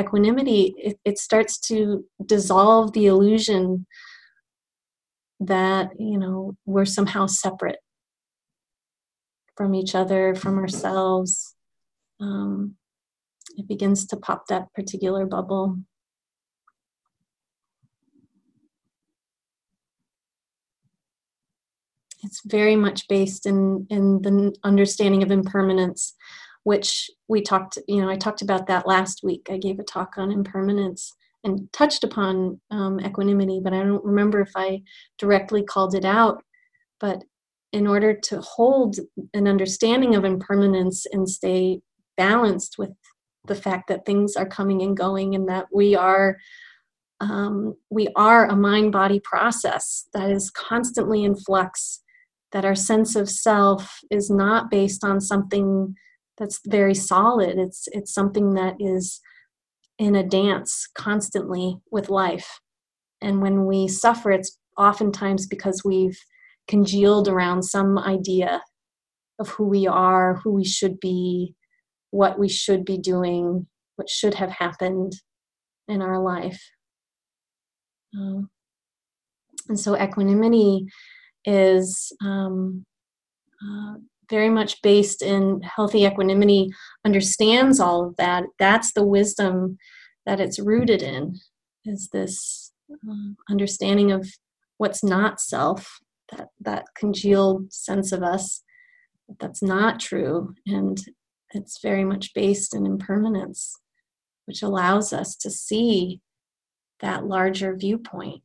equanimity 0.00 0.74
it, 0.78 0.98
it 1.04 1.18
starts 1.18 1.58
to 1.68 2.04
dissolve 2.26 2.92
the 2.92 3.06
illusion 3.06 3.86
that 5.40 5.90
you 5.98 6.18
know 6.18 6.56
we're 6.66 6.84
somehow 6.84 7.26
separate 7.26 7.78
from 9.56 9.74
each 9.74 9.94
other 9.94 10.34
from 10.34 10.58
ourselves. 10.58 11.54
Um, 12.20 12.76
it 13.56 13.66
begins 13.66 14.06
to 14.08 14.16
pop 14.16 14.46
that 14.48 14.72
particular 14.74 15.26
bubble. 15.26 15.78
It's 22.22 22.40
very 22.44 22.76
much 22.76 23.06
based 23.08 23.46
in 23.46 23.86
in 23.90 24.22
the 24.22 24.54
understanding 24.64 25.22
of 25.22 25.30
impermanence 25.30 26.14
which 26.64 27.08
we 27.28 27.40
talked 27.40 27.78
you 27.86 28.02
know 28.02 28.10
i 28.10 28.16
talked 28.16 28.42
about 28.42 28.66
that 28.66 28.86
last 28.86 29.22
week. 29.22 29.46
I 29.50 29.56
gave 29.56 29.78
a 29.78 29.84
talk 29.84 30.18
on 30.18 30.30
impermanence 30.30 31.14
and 31.44 31.72
touched 31.72 32.04
upon 32.04 32.60
um, 32.70 33.00
equanimity 33.00 33.60
but 33.62 33.72
i 33.72 33.82
don't 33.82 34.04
remember 34.04 34.40
if 34.40 34.50
i 34.56 34.80
directly 35.18 35.62
called 35.62 35.94
it 35.94 36.04
out. 36.04 36.42
But 37.00 37.24
in 37.72 37.86
order 37.86 38.14
to 38.14 38.40
hold 38.40 38.96
an 39.34 39.46
understanding 39.46 40.14
of 40.14 40.24
impermanence 40.24 41.04
and 41.12 41.28
stay 41.28 41.80
balanced 42.16 42.76
with 42.78 42.90
the 43.46 43.54
fact 43.54 43.88
that 43.88 44.06
things 44.06 44.36
are 44.36 44.46
coming 44.46 44.82
and 44.82 44.96
going 44.96 45.34
and 45.34 45.48
that 45.48 45.66
we 45.72 45.94
are 45.94 46.38
um, 47.20 47.74
we 47.90 48.08
are 48.14 48.46
a 48.46 48.54
mind 48.54 48.92
body 48.92 49.20
process 49.20 50.06
that 50.14 50.30
is 50.30 50.50
constantly 50.50 51.24
in 51.24 51.34
flux 51.34 52.00
that 52.52 52.64
our 52.64 52.76
sense 52.76 53.16
of 53.16 53.28
self 53.28 53.98
is 54.08 54.30
not 54.30 54.70
based 54.70 55.04
on 55.04 55.20
something 55.20 55.94
that's 56.38 56.60
very 56.66 56.94
solid. 56.94 57.58
It's 57.58 57.88
it's 57.92 58.14
something 58.14 58.54
that 58.54 58.76
is 58.78 59.20
in 59.98 60.14
a 60.14 60.22
dance 60.22 60.88
constantly 60.94 61.78
with 61.90 62.08
life. 62.08 62.60
And 63.20 63.42
when 63.42 63.66
we 63.66 63.88
suffer 63.88 64.30
it's 64.30 64.58
oftentimes 64.76 65.46
because 65.46 65.82
we've 65.84 66.18
congealed 66.68 67.28
around 67.28 67.62
some 67.62 67.98
idea 67.98 68.62
of 69.40 69.48
who 69.48 69.64
we 69.64 69.86
are 69.86 70.36
who 70.36 70.52
we 70.52 70.64
should 70.64 71.00
be 71.00 71.54
what 72.10 72.38
we 72.38 72.48
should 72.48 72.84
be 72.84 72.98
doing 72.98 73.66
what 73.96 74.08
should 74.08 74.34
have 74.34 74.50
happened 74.50 75.12
in 75.88 76.02
our 76.02 76.22
life. 76.22 76.62
Um, 78.14 78.48
and 79.68 79.78
so 79.78 80.00
equanimity 80.00 80.86
is 81.44 82.12
um, 82.24 82.84
uh, 83.62 83.94
very 84.30 84.50
much 84.50 84.82
based 84.82 85.22
in 85.22 85.62
healthy 85.62 86.04
equanimity, 86.04 86.70
understands 87.04 87.80
all 87.80 88.06
of 88.06 88.16
that. 88.16 88.44
That's 88.58 88.92
the 88.92 89.04
wisdom 89.06 89.78
that 90.26 90.40
it's 90.40 90.58
rooted 90.58 91.02
in, 91.02 91.38
is 91.84 92.08
this 92.12 92.72
uh, 92.92 93.32
understanding 93.50 94.12
of 94.12 94.28
what's 94.76 95.02
not 95.02 95.40
self, 95.40 96.00
that, 96.30 96.48
that 96.60 96.84
congealed 96.94 97.72
sense 97.72 98.12
of 98.12 98.22
us 98.22 98.62
that's 99.40 99.62
not 99.62 100.00
true. 100.00 100.54
And 100.66 100.98
it's 101.52 101.80
very 101.82 102.04
much 102.04 102.34
based 102.34 102.74
in 102.74 102.86
impermanence, 102.86 103.74
which 104.44 104.62
allows 104.62 105.12
us 105.12 105.34
to 105.36 105.50
see 105.50 106.20
that 107.00 107.26
larger 107.26 107.76
viewpoint, 107.76 108.42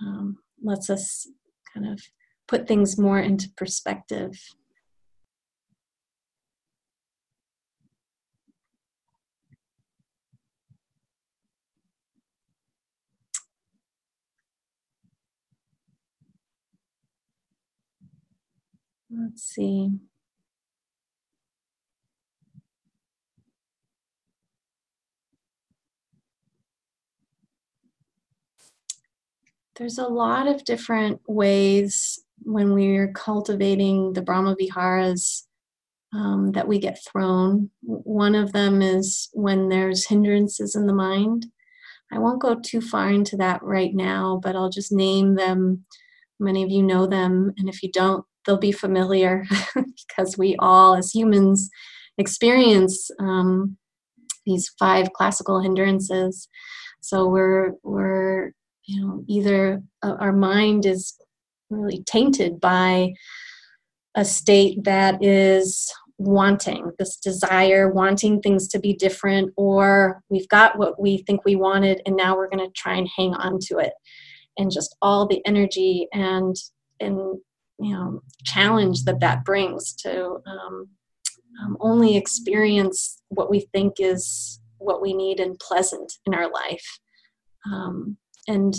um, 0.00 0.38
lets 0.62 0.88
us 0.90 1.26
kind 1.72 1.86
of 1.86 2.00
put 2.48 2.66
things 2.66 2.98
more 2.98 3.18
into 3.18 3.50
perspective. 3.56 4.38
Let's 19.14 19.42
see. 19.42 19.90
There's 29.76 29.98
a 29.98 30.06
lot 30.06 30.48
of 30.48 30.64
different 30.64 31.20
ways 31.26 32.22
when 32.42 32.72
we're 32.72 33.12
cultivating 33.12 34.12
the 34.12 34.22
Brahma 34.22 34.56
Viharas 34.58 35.46
um, 36.14 36.52
that 36.52 36.68
we 36.68 36.78
get 36.78 36.98
thrown. 37.04 37.70
One 37.82 38.34
of 38.34 38.52
them 38.52 38.82
is 38.82 39.28
when 39.32 39.68
there's 39.68 40.06
hindrances 40.06 40.74
in 40.74 40.86
the 40.86 40.94
mind. 40.94 41.46
I 42.10 42.18
won't 42.18 42.42
go 42.42 42.60
too 42.60 42.80
far 42.80 43.10
into 43.10 43.36
that 43.38 43.62
right 43.62 43.94
now, 43.94 44.40
but 44.42 44.56
I'll 44.56 44.70
just 44.70 44.92
name 44.92 45.34
them. 45.34 45.84
Many 46.38 46.62
of 46.62 46.70
you 46.70 46.82
know 46.82 47.06
them, 47.06 47.52
and 47.56 47.68
if 47.68 47.82
you 47.82 47.90
don't, 47.90 48.24
they'll 48.44 48.58
be 48.58 48.72
familiar 48.72 49.44
because 49.74 50.36
we 50.36 50.56
all, 50.58 50.94
as 50.94 51.10
humans, 51.10 51.70
experience 52.18 53.10
um, 53.18 53.76
these 54.46 54.70
five 54.78 55.12
classical 55.12 55.60
hindrances. 55.60 56.48
So 57.00 57.26
we're 57.26 57.72
we're 57.82 58.52
you 58.86 59.00
know 59.00 59.24
either 59.28 59.82
uh, 60.02 60.16
our 60.18 60.32
mind 60.32 60.86
is 60.86 61.14
really 61.70 62.02
tainted 62.06 62.60
by 62.60 63.12
a 64.14 64.24
state 64.24 64.84
that 64.84 65.22
is 65.24 65.90
wanting 66.18 66.92
this 66.98 67.16
desire 67.16 67.90
wanting 67.90 68.40
things 68.40 68.68
to 68.68 68.78
be 68.78 68.92
different 68.92 69.52
or 69.56 70.22
we've 70.28 70.48
got 70.48 70.78
what 70.78 71.00
we 71.00 71.18
think 71.18 71.44
we 71.44 71.56
wanted 71.56 72.00
and 72.06 72.16
now 72.16 72.36
we're 72.36 72.48
going 72.48 72.64
to 72.64 72.72
try 72.76 72.94
and 72.94 73.08
hang 73.16 73.34
on 73.34 73.58
to 73.58 73.78
it 73.78 73.92
and 74.56 74.70
just 74.70 74.94
all 75.02 75.26
the 75.26 75.44
energy 75.46 76.06
and 76.12 76.54
and 77.00 77.38
you 77.78 77.94
know 77.94 78.22
challenge 78.44 79.04
that 79.04 79.20
that 79.20 79.44
brings 79.44 79.94
to 79.94 80.38
um, 80.46 80.88
um, 81.62 81.76
only 81.80 82.16
experience 82.16 83.22
what 83.28 83.50
we 83.50 83.60
think 83.72 83.94
is 83.98 84.60
what 84.78 85.02
we 85.02 85.12
need 85.12 85.38
and 85.40 85.58
pleasant 85.58 86.12
in 86.26 86.34
our 86.34 86.50
life. 86.50 86.98
Um, 87.70 88.16
and 88.48 88.74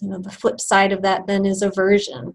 you 0.00 0.08
know 0.08 0.18
the 0.18 0.30
flip 0.30 0.60
side 0.60 0.92
of 0.92 1.02
that 1.02 1.26
then 1.26 1.46
is 1.46 1.62
aversion 1.62 2.34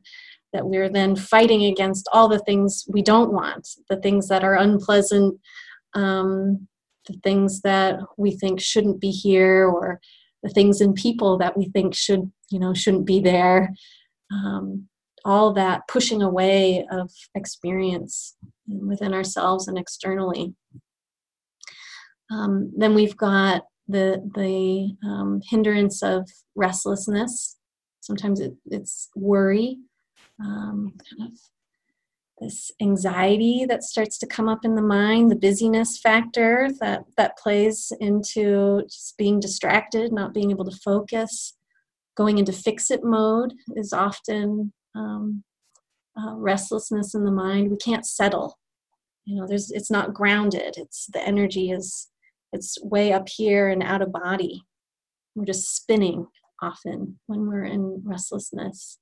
that 0.51 0.65
we're 0.65 0.89
then 0.89 1.15
fighting 1.15 1.65
against 1.65 2.09
all 2.11 2.27
the 2.27 2.39
things 2.39 2.83
we 2.89 3.01
don't 3.01 3.31
want 3.31 3.67
the 3.89 3.97
things 3.97 4.27
that 4.27 4.43
are 4.43 4.55
unpleasant 4.55 5.39
um, 5.93 6.67
the 7.07 7.17
things 7.23 7.61
that 7.61 7.99
we 8.17 8.31
think 8.31 8.59
shouldn't 8.59 8.99
be 8.99 9.11
here 9.11 9.67
or 9.67 9.99
the 10.43 10.49
things 10.49 10.81
in 10.81 10.93
people 10.93 11.37
that 11.37 11.57
we 11.57 11.65
think 11.69 11.95
should 11.95 12.31
you 12.49 12.59
know 12.59 12.73
shouldn't 12.73 13.05
be 13.05 13.19
there. 13.19 13.73
Um, 14.31 14.87
all 15.29 15.53
that 15.53 15.87
pushing 15.87 16.21
away 16.21 16.85
of 16.91 17.11
experience 17.35 18.35
within 18.67 19.13
ourselves 19.13 19.67
and 19.67 19.77
externally 19.77 20.53
um, 22.31 22.71
then 22.75 22.93
we've 22.93 23.17
got 23.17 23.63
the 23.87 24.21
the 24.35 24.95
um, 25.07 25.41
hindrance 25.49 26.03
of 26.03 26.29
restlessness. 26.55 27.57
Sometimes 28.01 28.39
it, 28.39 28.53
it's 28.67 29.09
worry. 29.15 29.77
um, 30.39 30.93
kind 31.09 31.31
of 31.31 31.37
this 32.39 32.71
anxiety 32.81 33.65
that 33.67 33.83
starts 33.83 34.17
to 34.17 34.27
come 34.27 34.47
up 34.47 34.63
in 34.63 34.75
the 34.75 34.81
mind, 34.81 35.29
the 35.29 35.35
busyness 35.35 35.99
factor 35.99 36.69
that 36.79 37.03
that 37.17 37.37
plays 37.37 37.91
into 37.99 38.83
just 38.83 39.17
being 39.17 39.39
distracted, 39.39 40.13
not 40.13 40.33
being 40.33 40.51
able 40.51 40.65
to 40.65 40.77
focus. 40.77 41.55
Going 42.15 42.37
into 42.37 42.53
fix 42.53 42.91
it 42.91 43.03
mode 43.03 43.53
is 43.75 43.93
often 43.93 44.73
um, 44.95 45.43
uh, 46.17 46.35
restlessness 46.35 47.13
in 47.13 47.23
the 47.23 47.31
mind. 47.31 47.71
We 47.71 47.77
can't 47.77 48.05
settle. 48.05 48.57
You 49.25 49.35
know, 49.35 49.47
there's 49.47 49.71
it's 49.71 49.91
not 49.91 50.13
grounded. 50.13 50.75
It's 50.77 51.07
the 51.13 51.21
energy 51.25 51.71
is 51.71 52.07
it's 52.51 52.77
way 52.83 53.13
up 53.13 53.29
here 53.29 53.69
and 53.69 53.83
out 53.83 54.01
of 54.01 54.11
body. 54.11 54.63
We're 55.35 55.45
just 55.45 55.75
spinning 55.75 56.27
often 56.61 57.19
when 57.27 57.47
we're 57.47 57.65
in 57.65 58.01
restlessness. 58.03 58.97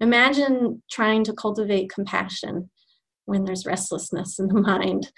Imagine 0.00 0.82
trying 0.90 1.24
to 1.24 1.32
cultivate 1.32 1.90
compassion 1.90 2.70
when 3.24 3.44
there's 3.44 3.66
restlessness 3.66 4.38
in 4.38 4.48
the 4.48 4.60
mind 4.60 5.10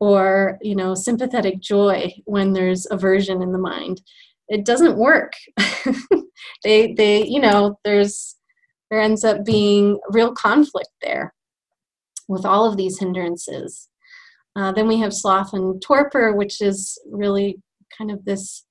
or 0.00 0.58
you 0.62 0.74
know 0.74 0.94
sympathetic 0.94 1.60
joy 1.60 2.12
when 2.24 2.52
there's 2.52 2.86
aversion 2.90 3.42
in 3.42 3.52
the 3.52 3.58
mind 3.58 4.00
it 4.48 4.64
doesn't 4.64 4.96
work 4.96 5.34
they 6.64 6.94
they 6.94 7.24
you 7.26 7.38
know 7.38 7.78
there's 7.84 8.36
there 8.90 9.00
ends 9.00 9.24
up 9.24 9.44
being 9.44 9.98
real 10.10 10.32
conflict 10.32 10.90
there 11.02 11.32
with 12.28 12.44
all 12.44 12.68
of 12.68 12.76
these 12.76 12.98
hindrances. 12.98 13.88
Uh, 14.56 14.72
then 14.72 14.88
we 14.88 14.98
have 14.98 15.14
sloth 15.14 15.52
and 15.52 15.80
torpor 15.80 16.34
which 16.34 16.60
is 16.60 16.98
really 17.10 17.56
kind 17.96 18.10
of 18.10 18.24
this 18.24 18.64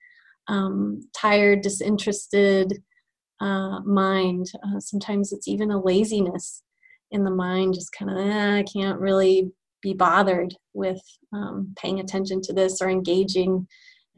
um, 0.47 1.01
tired 1.15 1.61
disinterested 1.61 2.83
uh, 3.39 3.79
mind. 3.81 4.47
Uh, 4.63 4.79
sometimes 4.79 5.31
it's 5.31 5.47
even 5.47 5.71
a 5.71 5.81
laziness 5.81 6.63
in 7.11 7.23
the 7.23 7.31
mind 7.31 7.73
just 7.73 7.91
kind 7.91 8.11
of 8.11 8.17
eh, 8.17 8.57
i 8.59 8.63
can't 8.71 8.99
really 8.99 9.51
be 9.81 9.93
bothered 9.93 10.53
with 10.73 11.01
um, 11.33 11.73
paying 11.77 11.99
attention 11.99 12.41
to 12.41 12.53
this 12.53 12.81
or 12.81 12.89
engaging 12.89 13.67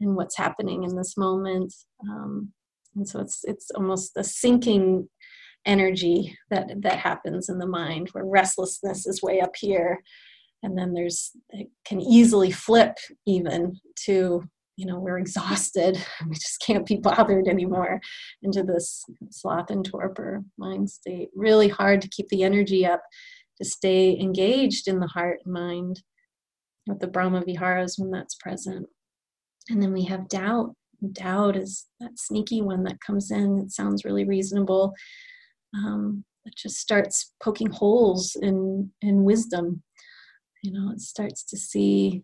in 0.00 0.14
what's 0.14 0.36
happening 0.36 0.82
in 0.82 0.96
this 0.96 1.16
moment. 1.16 1.72
Um, 2.02 2.52
and 2.96 3.08
so 3.08 3.20
it's 3.20 3.40
it's 3.44 3.70
almost 3.70 4.12
a 4.16 4.24
sinking 4.24 5.08
energy 5.66 6.36
that 6.50 6.68
that 6.82 6.98
happens 6.98 7.48
in 7.48 7.58
the 7.58 7.66
mind 7.66 8.08
where 8.12 8.24
restlessness 8.24 9.06
is 9.06 9.22
way 9.22 9.40
up 9.40 9.54
here. 9.56 10.00
And 10.62 10.78
then 10.78 10.92
there's 10.92 11.32
it 11.50 11.68
can 11.84 12.00
easily 12.00 12.50
flip 12.50 12.96
even 13.26 13.78
to 14.04 14.44
you 14.76 14.86
know 14.86 14.98
we're 14.98 15.18
exhausted. 15.18 16.02
We 16.28 16.34
just 16.34 16.62
can't 16.64 16.86
be 16.86 16.96
bothered 16.96 17.48
anymore 17.48 18.00
into 18.42 18.62
this 18.62 19.04
sloth 19.30 19.70
and 19.70 19.84
torpor 19.84 20.42
mind 20.58 20.90
state. 20.90 21.28
Really 21.34 21.68
hard 21.68 22.02
to 22.02 22.08
keep 22.08 22.28
the 22.28 22.44
energy 22.44 22.86
up 22.86 23.02
to 23.58 23.64
stay 23.64 24.18
engaged 24.18 24.88
in 24.88 24.98
the 24.98 25.08
heart 25.08 25.40
and 25.44 25.52
mind 25.52 26.02
with 26.86 27.00
the 27.00 27.06
brahma 27.06 27.42
viharas 27.44 27.96
when 27.98 28.10
that's 28.10 28.34
present. 28.36 28.86
And 29.68 29.80
then 29.82 29.92
we 29.92 30.04
have 30.04 30.28
doubt. 30.28 30.74
Doubt 31.12 31.56
is 31.56 31.86
that 32.00 32.18
sneaky 32.18 32.62
one 32.62 32.84
that 32.84 33.00
comes 33.00 33.30
in. 33.30 33.58
It 33.58 33.72
sounds 33.72 34.04
really 34.04 34.24
reasonable 34.24 34.94
um, 35.74 36.24
it 36.44 36.54
just 36.56 36.76
starts 36.76 37.32
poking 37.42 37.70
holes 37.70 38.36
in 38.40 38.90
in 39.00 39.24
wisdom 39.24 39.82
you 40.62 40.72
know 40.72 40.90
it 40.92 41.00
starts 41.00 41.44
to 41.44 41.56
see 41.56 42.22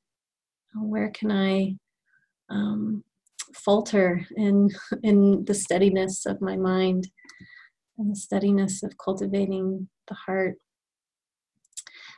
oh, 0.77 0.85
where 0.85 1.11
can 1.11 1.31
i 1.31 1.75
um, 2.51 3.05
falter 3.55 4.27
in 4.37 4.71
in 5.03 5.45
the 5.45 5.55
steadiness 5.55 6.27
of 6.27 6.41
my 6.41 6.57
mind 6.57 7.09
and 7.99 8.11
the 8.11 8.17
steadiness 8.17 8.83
of 8.83 8.97
cultivating 8.97 9.89
the 10.07 10.15
heart. 10.15 10.57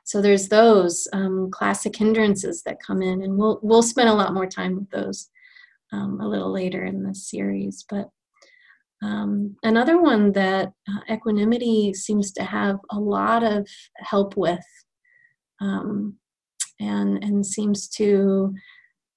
So 0.05 0.21
there's 0.21 0.49
those 0.49 1.09
um, 1.13 1.51
classic 1.51 1.97
hindrances 1.97 2.63
that 2.65 2.83
come 2.85 3.03
in, 3.03 3.23
and 3.23 3.37
we'll 3.37 3.61
we'll 3.63 3.83
spend 3.83 4.09
a 4.09 4.15
lot 4.15 4.35
more 4.35 4.47
time 4.47 4.77
with 4.77 4.91
those 4.91 5.29
um, 5.93 6.21
a 6.21 6.29
little 6.29 6.53
later 6.53 6.85
in 6.85 7.03
this 7.03 7.29
series. 7.29 7.85
But 7.89 8.11
um, 9.03 9.57
another 9.63 10.01
one 10.01 10.33
that 10.33 10.73
uh, 10.89 11.15
equanimity 11.15 11.95
seems 11.95 12.33
to 12.33 12.45
have 12.45 12.79
a 12.91 12.99
lot 12.99 13.43
of 13.43 13.67
help 13.97 14.37
with, 14.37 14.65
um, 15.61 16.17
and 16.79 17.23
and 17.25 17.45
seems 17.47 17.89
to 17.89 18.55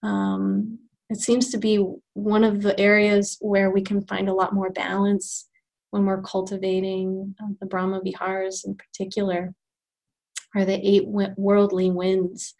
um, 0.01 0.79
it 1.09 1.19
seems 1.19 1.51
to 1.51 1.57
be 1.57 1.85
one 2.13 2.43
of 2.43 2.61
the 2.61 2.79
areas 2.79 3.37
where 3.41 3.71
we 3.71 3.81
can 3.81 4.05
find 4.05 4.29
a 4.29 4.33
lot 4.33 4.53
more 4.53 4.71
balance 4.71 5.49
when 5.91 6.05
we're 6.05 6.21
cultivating 6.21 7.35
uh, 7.41 7.49
the 7.59 7.67
Brahma 7.67 8.01
Viharas 8.01 8.65
in 8.65 8.75
particular, 8.75 9.53
are 10.55 10.65
the 10.65 10.79
eight 10.87 11.07
worldly 11.07 11.91
winds, 11.91 12.55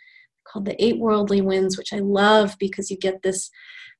called 0.46 0.66
the 0.66 0.84
eight 0.84 1.00
worldly 1.00 1.42
winds, 1.42 1.78
which 1.78 1.94
I 1.94 2.00
love 2.00 2.56
because 2.60 2.92
you 2.92 2.98
get 2.98 3.22
this 3.24 3.50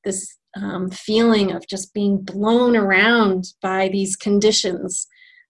this 0.04 0.36
um, 0.56 0.90
feeling 0.90 1.52
of 1.52 1.66
just 1.66 1.94
being 1.94 2.18
blown 2.18 2.76
around 2.76 3.44
by 3.60 3.88
these 3.88 4.16
conditions 4.16 5.06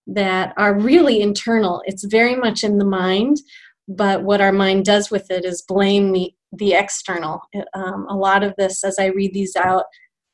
that 0.07 0.53
are 0.57 0.79
really 0.79 1.21
internal. 1.21 1.83
It's 1.87 2.05
very 2.05 2.37
much 2.37 2.63
in 2.65 2.79
the 2.79 2.85
mind, 2.85 3.39
but 3.89 4.23
what 4.23 4.41
our 4.41 4.53
mind 4.53 4.85
does 4.85 5.11
with 5.11 5.31
it 5.31 5.45
is 5.45 5.65
blame 5.67 6.13
the 6.13 6.33
the 6.57 6.75
external. 6.75 7.41
Um, 7.75 8.07
a 8.09 8.15
lot 8.17 8.45
of 8.45 8.55
this, 8.57 8.85
as 8.85 8.97
I 9.01 9.07
read 9.07 9.35
these 9.35 9.57
out, 9.57 9.87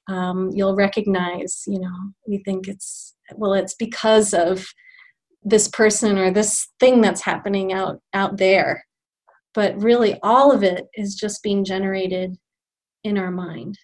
um, 0.06 0.50
you'll 0.52 0.76
recognize, 0.76 1.62
you 1.66 1.80
know, 1.80 1.94
we 2.28 2.42
think 2.44 2.68
it's, 2.68 3.14
well, 3.36 3.54
it's 3.54 3.72
because 3.72 4.34
of 4.34 4.66
this 5.42 5.68
person 5.68 6.18
or 6.18 6.30
this 6.30 6.68
thing 6.78 7.00
that's 7.00 7.22
happening 7.22 7.72
out 7.72 8.00
out 8.12 8.36
there 8.36 8.84
but 9.54 9.80
really 9.80 10.18
all 10.22 10.52
of 10.52 10.62
it 10.62 10.88
is 10.94 11.14
just 11.14 11.42
being 11.42 11.64
generated 11.64 12.36
in 13.04 13.16
our 13.16 13.30
mind 13.30 13.78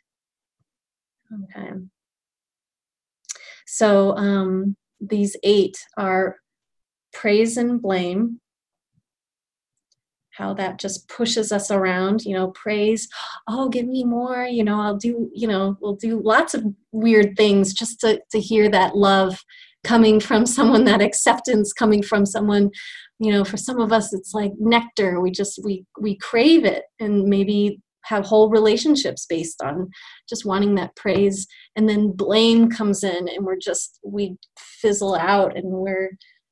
okay. 1.33 1.71
So 3.67 4.17
um, 4.17 4.77
these 5.01 5.37
eight 5.43 5.77
are 5.97 6.37
praise 7.13 7.57
and 7.57 7.81
blame. 7.81 8.41
How 10.33 10.53
that 10.55 10.79
just 10.79 11.09
pushes 11.09 11.51
us 11.51 11.71
around 11.71 12.27
you 12.27 12.35
know 12.35 12.49
praise 12.49 13.09
oh 13.49 13.71
give 13.71 13.87
me 13.87 14.05
more 14.05 14.45
you 14.45 14.63
know 14.63 14.79
i'll 14.79 14.99
do 14.99 15.31
you 15.35 15.49
know 15.49 15.79
we'll 15.81 15.97
do 15.97 16.21
lots 16.23 16.53
of 16.53 16.63
weird 16.93 17.39
things 17.39 17.73
just 17.73 18.01
to, 18.01 18.21
to 18.33 18.39
hear 18.39 18.69
that 18.69 18.95
love 18.95 19.39
coming 19.87 20.19
from 20.21 20.45
someone 20.45 20.85
that 20.85 21.01
acceptance 21.01 21.73
coming 21.73 22.03
from 22.03 22.27
someone. 22.27 22.71
You 23.19 23.33
know 23.33 23.45
for 23.45 23.57
some 23.57 23.81
of 23.81 23.93
us 23.93 24.13
it's 24.13 24.35
like 24.35 24.53
nectar. 24.59 25.21
We 25.21 25.31
just 25.31 25.59
we 25.65 25.87
we 25.99 26.19
crave 26.19 26.67
it. 26.67 26.85
And 27.01 27.25
maybe 27.25 27.81
have 28.07 28.25
whole 28.25 28.49
relationships 28.49 29.27
based 29.29 29.63
on 29.63 29.91
just 30.29 30.47
wanting 30.47 30.75
that 30.77 30.95
praise. 30.97 31.47
And 31.75 31.89
then 31.89 32.13
blame 32.13 32.71
comes 32.71 33.03
in 33.03 33.29
and 33.29 33.45
we're 33.45 33.59
just 33.59 33.99
we 34.05 34.37
fizzle 34.59 35.15
out 35.15 35.57
and 35.57 35.67
we're 35.67 36.11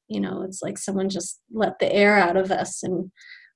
you 0.08 0.20
know 0.20 0.42
it's 0.42 0.60
like 0.62 0.76
someone 0.76 1.08
just 1.08 1.40
let 1.52 1.78
the 1.78 1.90
air 1.92 2.16
out 2.16 2.36
of 2.36 2.50
us 2.50 2.82
and 2.82 3.10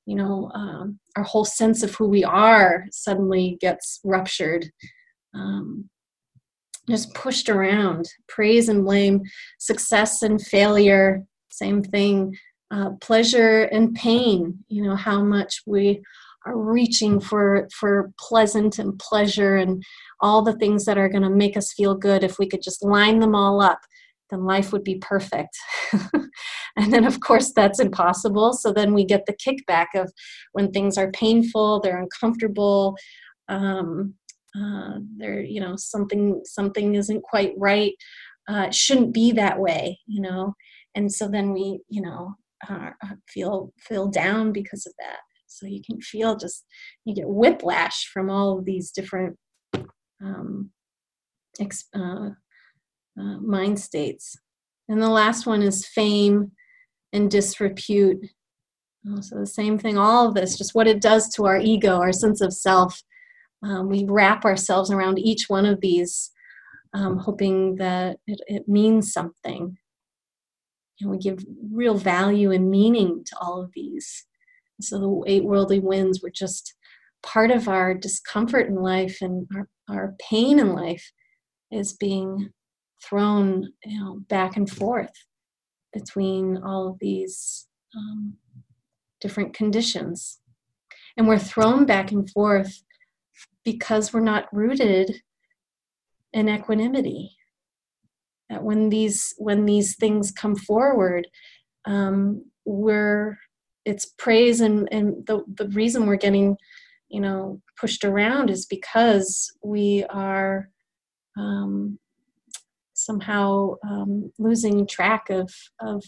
you 0.06 0.16
know 0.16 0.50
um, 0.54 0.98
our 1.16 1.24
whole 1.24 1.44
sense 1.44 1.82
of 1.82 1.94
who 1.94 2.08
we 2.08 2.24
are 2.24 2.86
suddenly 2.90 3.58
gets 3.60 4.00
ruptured. 4.04 4.70
Um, 5.34 5.88
just 6.88 7.12
pushed 7.12 7.50
around. 7.50 8.08
Praise 8.28 8.70
and 8.70 8.82
blame 8.82 9.22
success 9.58 10.22
and 10.22 10.40
failure 10.40 11.24
same 11.50 11.82
thing. 11.82 12.36
Uh, 12.70 12.90
pleasure 13.00 13.62
and 13.62 13.94
pain 13.94 14.62
you 14.68 14.84
know 14.84 14.94
how 14.94 15.24
much 15.24 15.62
we 15.66 16.02
are 16.48 16.58
reaching 16.58 17.20
for 17.20 17.68
for 17.74 18.12
pleasant 18.18 18.78
and 18.78 18.98
pleasure 18.98 19.56
and 19.56 19.82
all 20.20 20.42
the 20.42 20.56
things 20.56 20.84
that 20.84 20.98
are 20.98 21.08
going 21.08 21.22
to 21.22 21.30
make 21.30 21.56
us 21.56 21.72
feel 21.72 21.94
good 21.94 22.24
if 22.24 22.38
we 22.38 22.48
could 22.48 22.62
just 22.62 22.84
line 22.84 23.20
them 23.20 23.34
all 23.34 23.60
up 23.60 23.80
then 24.30 24.44
life 24.44 24.72
would 24.72 24.84
be 24.84 24.96
perfect. 24.96 25.56
and 26.76 26.92
then, 26.92 27.04
of 27.04 27.20
course, 27.20 27.52
that's 27.52 27.80
impossible. 27.80 28.52
So 28.52 28.72
then 28.72 28.92
we 28.92 29.04
get 29.04 29.24
the 29.26 29.34
kickback 29.34 29.86
of 29.94 30.12
when 30.52 30.70
things 30.70 30.98
are 30.98 31.10
painful, 31.12 31.80
they're 31.80 32.00
uncomfortable, 32.00 32.96
um, 33.48 34.14
uh, 34.58 34.98
they're, 35.16 35.40
you 35.40 35.60
know, 35.60 35.76
something 35.76 36.40
something 36.44 36.94
isn't 36.94 37.22
quite 37.22 37.52
right. 37.56 37.94
Uh, 38.48 38.66
it 38.68 38.74
shouldn't 38.74 39.12
be 39.12 39.32
that 39.32 39.58
way, 39.58 39.98
you 40.06 40.20
know. 40.20 40.54
And 40.94 41.12
so 41.12 41.28
then 41.28 41.52
we, 41.52 41.80
you 41.88 42.02
know, 42.02 42.34
uh 42.68 42.90
feel 43.28 43.72
feel 43.78 44.08
down 44.08 44.52
because 44.52 44.84
of 44.86 44.92
that. 44.98 45.20
So 45.48 45.66
you 45.66 45.80
can 45.82 46.00
feel 46.00 46.36
just 46.36 46.64
you 47.04 47.14
get 47.14 47.28
whiplash 47.28 48.08
from 48.12 48.30
all 48.30 48.58
of 48.58 48.64
these 48.64 48.90
different 48.90 49.36
um, 50.22 50.70
ex- 51.60 51.88
uh, 51.94 52.30
uh, 53.18 53.38
mind 53.40 53.80
states. 53.80 54.36
And 54.88 55.02
the 55.02 55.08
last 55.08 55.46
one 55.46 55.62
is 55.62 55.86
fame 55.86 56.52
and 57.12 57.30
disrepute. 57.30 58.24
Uh, 59.08 59.20
so 59.20 59.38
the 59.38 59.46
same 59.46 59.78
thing, 59.78 59.98
all 59.98 60.28
of 60.28 60.34
this, 60.34 60.58
just 60.58 60.74
what 60.74 60.88
it 60.88 61.00
does 61.00 61.28
to 61.34 61.46
our 61.46 61.58
ego, 61.58 61.96
our 61.96 62.12
sense 62.12 62.40
of 62.40 62.52
self. 62.52 63.02
Um, 63.62 63.88
we 63.88 64.04
wrap 64.08 64.44
ourselves 64.44 64.90
around 64.90 65.18
each 65.18 65.46
one 65.48 65.66
of 65.66 65.80
these, 65.80 66.30
um, 66.94 67.18
hoping 67.18 67.76
that 67.76 68.18
it, 68.26 68.40
it 68.46 68.68
means 68.68 69.12
something. 69.12 69.76
know, 71.06 71.10
we 71.10 71.18
give 71.18 71.44
real 71.72 71.96
value 71.96 72.50
and 72.50 72.70
meaning 72.70 73.24
to 73.24 73.36
all 73.40 73.60
of 73.60 73.70
these. 73.74 74.24
So 74.80 74.98
the 74.98 75.30
eight 75.30 75.44
worldly 75.44 75.80
winds 75.80 76.22
were 76.22 76.30
just 76.30 76.74
part 77.22 77.50
of 77.50 77.68
our 77.68 77.94
discomfort 77.94 78.68
in 78.68 78.76
life 78.76 79.18
and 79.20 79.46
our, 79.54 79.68
our 79.88 80.14
pain 80.30 80.58
in 80.58 80.72
life 80.74 81.10
is 81.70 81.92
being 81.94 82.50
thrown 83.04 83.72
you 83.84 84.00
know, 84.00 84.20
back 84.28 84.56
and 84.56 84.70
forth 84.70 85.12
between 85.92 86.58
all 86.58 86.88
of 86.88 86.98
these 87.00 87.66
um, 87.96 88.34
different 89.20 89.54
conditions. 89.54 90.38
And 91.16 91.26
we're 91.26 91.38
thrown 91.38 91.84
back 91.84 92.12
and 92.12 92.28
forth 92.30 92.82
because 93.64 94.12
we're 94.12 94.20
not 94.20 94.46
rooted 94.52 95.22
in 96.32 96.48
equanimity. 96.48 97.36
That 98.48 98.62
when 98.62 98.88
these 98.88 99.34
when 99.36 99.66
these 99.66 99.96
things 99.96 100.30
come 100.30 100.56
forward, 100.56 101.26
um, 101.84 102.46
we're 102.64 103.38
it's 103.84 104.06
praise 104.06 104.60
and, 104.60 104.88
and 104.92 105.26
the, 105.26 105.42
the 105.54 105.68
reason 105.68 106.06
we're 106.06 106.16
getting 106.16 106.56
you 107.08 107.20
know 107.20 107.60
pushed 107.80 108.04
around 108.04 108.50
is 108.50 108.66
because 108.66 109.52
we 109.62 110.04
are 110.10 110.68
um, 111.36 111.98
somehow 112.94 113.74
um, 113.88 114.32
losing 114.38 114.86
track 114.86 115.30
of 115.30 115.50
of 115.80 116.04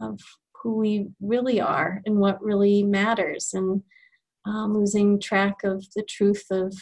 of 0.00 0.20
who 0.62 0.76
we 0.76 1.06
really 1.20 1.60
are 1.60 2.02
and 2.04 2.18
what 2.18 2.42
really 2.42 2.82
matters 2.82 3.50
and 3.54 3.82
um, 4.44 4.74
losing 4.74 5.20
track 5.20 5.56
of 5.64 5.84
the 5.96 6.02
truth 6.02 6.44
of 6.50 6.74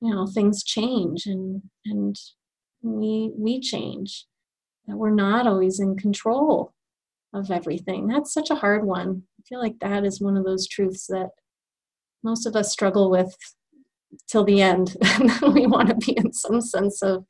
you 0.00 0.14
know 0.14 0.26
things 0.26 0.62
change 0.62 1.26
and 1.26 1.62
and 1.86 2.16
we 2.82 3.32
we 3.36 3.60
change. 3.60 4.26
That 4.86 4.96
we're 4.96 5.14
not 5.14 5.46
always 5.46 5.78
in 5.78 5.96
control 5.96 6.72
of 7.32 7.50
everything. 7.50 8.08
That's 8.08 8.32
such 8.32 8.50
a 8.50 8.56
hard 8.56 8.84
one. 8.84 9.22
I 9.38 9.42
feel 9.48 9.60
like 9.60 9.78
that 9.80 10.04
is 10.04 10.20
one 10.20 10.36
of 10.36 10.44
those 10.44 10.66
truths 10.66 11.06
that 11.08 11.30
most 12.22 12.46
of 12.46 12.56
us 12.56 12.72
struggle 12.72 13.10
with 13.10 13.34
till 14.28 14.44
the 14.44 14.60
end. 14.60 14.96
We 15.42 15.66
want 15.66 15.88
to 15.88 15.94
be 15.94 16.16
in 16.16 16.32
some 16.32 16.60
sense 16.60 17.02
of 17.02 17.24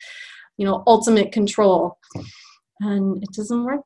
you 0.57 0.67
know 0.67 0.83
ultimate 0.87 1.33
control. 1.33 1.99
And 2.81 3.23
it 3.23 3.31
doesn't 3.33 3.65
work 3.65 3.83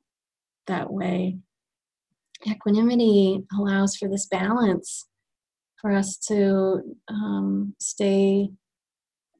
that 0.66 0.92
way. 0.92 1.38
Equanimity 2.46 3.42
allows 3.58 3.96
for 3.96 4.08
this 4.08 4.26
balance 4.26 5.06
for 5.80 5.92
us 5.92 6.16
to 6.16 6.80
um, 7.08 7.74
stay 7.80 8.50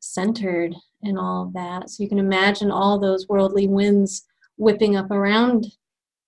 centered 0.01 0.75
in 1.03 1.17
all 1.17 1.45
of 1.45 1.53
that. 1.55 1.89
So 1.89 2.03
you 2.03 2.09
can 2.09 2.19
imagine 2.19 2.71
all 2.71 2.99
those 2.99 3.29
worldly 3.29 3.69
winds 3.69 4.25
whipping 4.57 4.97
up 4.97 5.11
around 5.11 5.67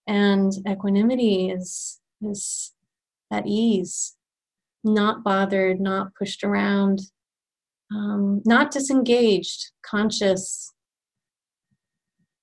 and 0.07 0.53
equanimity 0.69 1.51
is 1.51 2.01
is 2.23 2.73
at 3.33 3.47
ease 3.47 4.17
not 4.85 5.25
bothered 5.25 5.81
not 5.81 6.15
pushed 6.15 6.45
around 6.45 7.01
um, 7.93 8.43
not 8.45 8.71
disengaged 8.71 9.71
conscious 9.83 10.73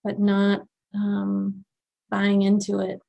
but 0.03 0.19
not 0.19 0.61
um, 0.93 1.63
buying 2.09 2.41
into 2.41 2.79
it. 2.79 2.99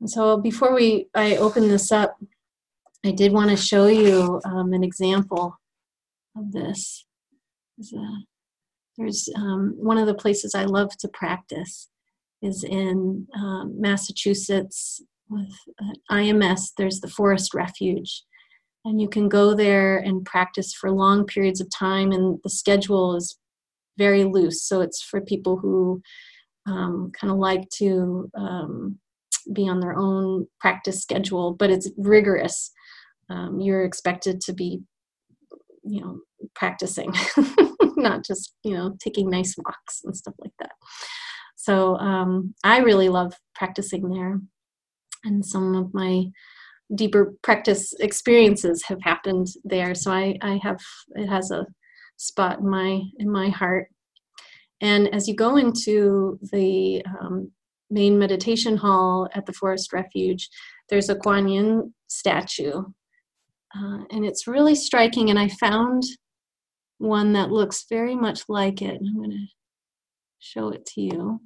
And 0.00 0.10
so 0.10 0.36
before 0.36 0.74
we 0.74 1.08
I 1.14 1.36
open 1.36 1.68
this 1.68 1.90
up, 1.90 2.16
I 3.04 3.12
did 3.12 3.32
want 3.32 3.50
to 3.50 3.56
show 3.56 3.86
you 3.86 4.40
um, 4.44 4.72
an 4.72 4.84
example 4.84 5.58
of 6.36 6.52
this. 6.52 7.06
There's 8.98 9.28
um, 9.36 9.74
one 9.78 9.98
of 9.98 10.06
the 10.06 10.14
places 10.14 10.54
I 10.54 10.64
love 10.64 10.90
to 10.98 11.08
practice 11.08 11.88
is 12.42 12.64
in 12.64 13.26
um, 13.34 13.80
Massachusetts 13.80 15.02
with 15.28 15.54
uh, 15.82 16.14
IMS. 16.14 16.72
There's 16.76 17.00
the 17.00 17.08
Forest 17.08 17.54
Refuge, 17.54 18.22
and 18.84 19.00
you 19.00 19.08
can 19.08 19.28
go 19.28 19.54
there 19.54 19.98
and 19.98 20.24
practice 20.24 20.72
for 20.74 20.90
long 20.90 21.26
periods 21.26 21.60
of 21.60 21.68
time. 21.76 22.12
And 22.12 22.38
the 22.44 22.50
schedule 22.50 23.16
is 23.16 23.38
very 23.98 24.24
loose. 24.24 24.62
So 24.62 24.80
it's 24.80 25.02
for 25.02 25.20
people 25.20 25.56
who 25.56 26.02
um, 26.66 27.10
kind 27.18 27.32
of 27.32 27.38
like 27.38 27.68
to 27.76 28.30
um, 28.36 28.98
be 29.52 29.68
on 29.68 29.80
their 29.80 29.96
own 29.96 30.46
practice 30.60 31.00
schedule, 31.00 31.54
but 31.54 31.70
it's 31.70 31.90
rigorous. 31.96 32.70
Um, 33.30 33.60
you're 33.60 33.84
expected 33.84 34.40
to 34.42 34.52
be, 34.52 34.80
you 35.84 36.00
know, 36.00 36.18
practicing, 36.54 37.12
not 37.96 38.24
just, 38.24 38.54
you 38.62 38.74
know, 38.74 38.96
taking 39.00 39.30
nice 39.30 39.54
walks 39.64 40.02
and 40.04 40.16
stuff 40.16 40.34
like 40.40 40.52
that. 40.60 40.72
So 41.66 41.96
um, 41.96 42.54
I 42.62 42.78
really 42.78 43.08
love 43.08 43.34
practicing 43.56 44.08
there. 44.08 44.40
And 45.24 45.44
some 45.44 45.74
of 45.74 45.92
my 45.92 46.26
deeper 46.94 47.34
practice 47.42 47.92
experiences 47.98 48.84
have 48.84 49.00
happened 49.02 49.48
there. 49.64 49.92
So 49.92 50.12
I, 50.12 50.38
I 50.42 50.60
have, 50.62 50.78
it 51.16 51.26
has 51.26 51.50
a 51.50 51.66
spot 52.18 52.60
in 52.60 52.70
my 52.70 53.02
in 53.18 53.28
my 53.28 53.48
heart. 53.48 53.88
And 54.80 55.12
as 55.12 55.26
you 55.26 55.34
go 55.34 55.56
into 55.56 56.38
the 56.52 57.04
um, 57.20 57.50
main 57.90 58.16
meditation 58.16 58.76
hall 58.76 59.28
at 59.34 59.44
the 59.44 59.52
Forest 59.52 59.92
Refuge, 59.92 60.48
there's 60.88 61.08
a 61.08 61.16
Kuan 61.16 61.48
Yin 61.48 61.92
statue. 62.06 62.84
Uh, 63.76 63.98
and 64.12 64.24
it's 64.24 64.46
really 64.46 64.76
striking. 64.76 65.30
And 65.30 65.38
I 65.38 65.48
found 65.48 66.04
one 66.98 67.32
that 67.32 67.50
looks 67.50 67.86
very 67.90 68.14
much 68.14 68.42
like 68.48 68.82
it. 68.82 69.00
I'm 69.00 69.16
going 69.16 69.30
to 69.30 69.46
show 70.38 70.68
it 70.68 70.86
to 70.94 71.00
you. 71.00 71.40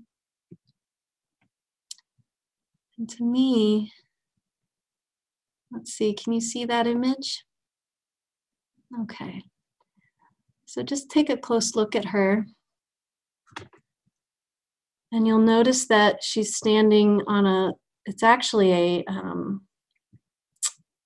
And 3.00 3.08
to 3.08 3.24
me, 3.24 3.94
let's 5.72 5.94
see, 5.94 6.12
can 6.12 6.34
you 6.34 6.40
see 6.42 6.66
that 6.66 6.86
image? 6.86 7.42
Okay. 9.00 9.42
So 10.66 10.82
just 10.82 11.10
take 11.10 11.30
a 11.30 11.36
close 11.38 11.74
look 11.74 11.96
at 11.96 12.04
her. 12.04 12.44
And 15.10 15.26
you'll 15.26 15.38
notice 15.38 15.86
that 15.86 16.22
she's 16.22 16.54
standing 16.54 17.22
on 17.26 17.46
a, 17.46 17.72
it's 18.04 18.22
actually 18.22 18.72
a, 18.72 19.04
um, 19.10 19.62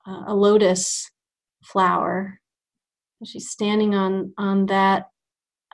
a 0.05 0.35
lotus 0.35 1.09
flower. 1.63 2.41
She's 3.25 3.51
standing 3.51 3.95
on, 3.95 4.35
on 4.37 4.67
that, 4.67 5.11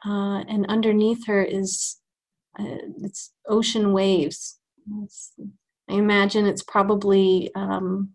uh, 0.04 0.44
and 0.46 0.66
underneath 0.66 1.26
her 1.28 1.42
is, 1.42 1.96
uh, 2.58 2.92
it's 2.98 3.32
ocean 3.48 3.94
waves. 3.94 4.58
It's, 5.02 5.32
I 5.90 5.94
imagine 5.94 6.46
it's 6.46 6.62
probably, 6.62 7.50
um, 7.54 8.10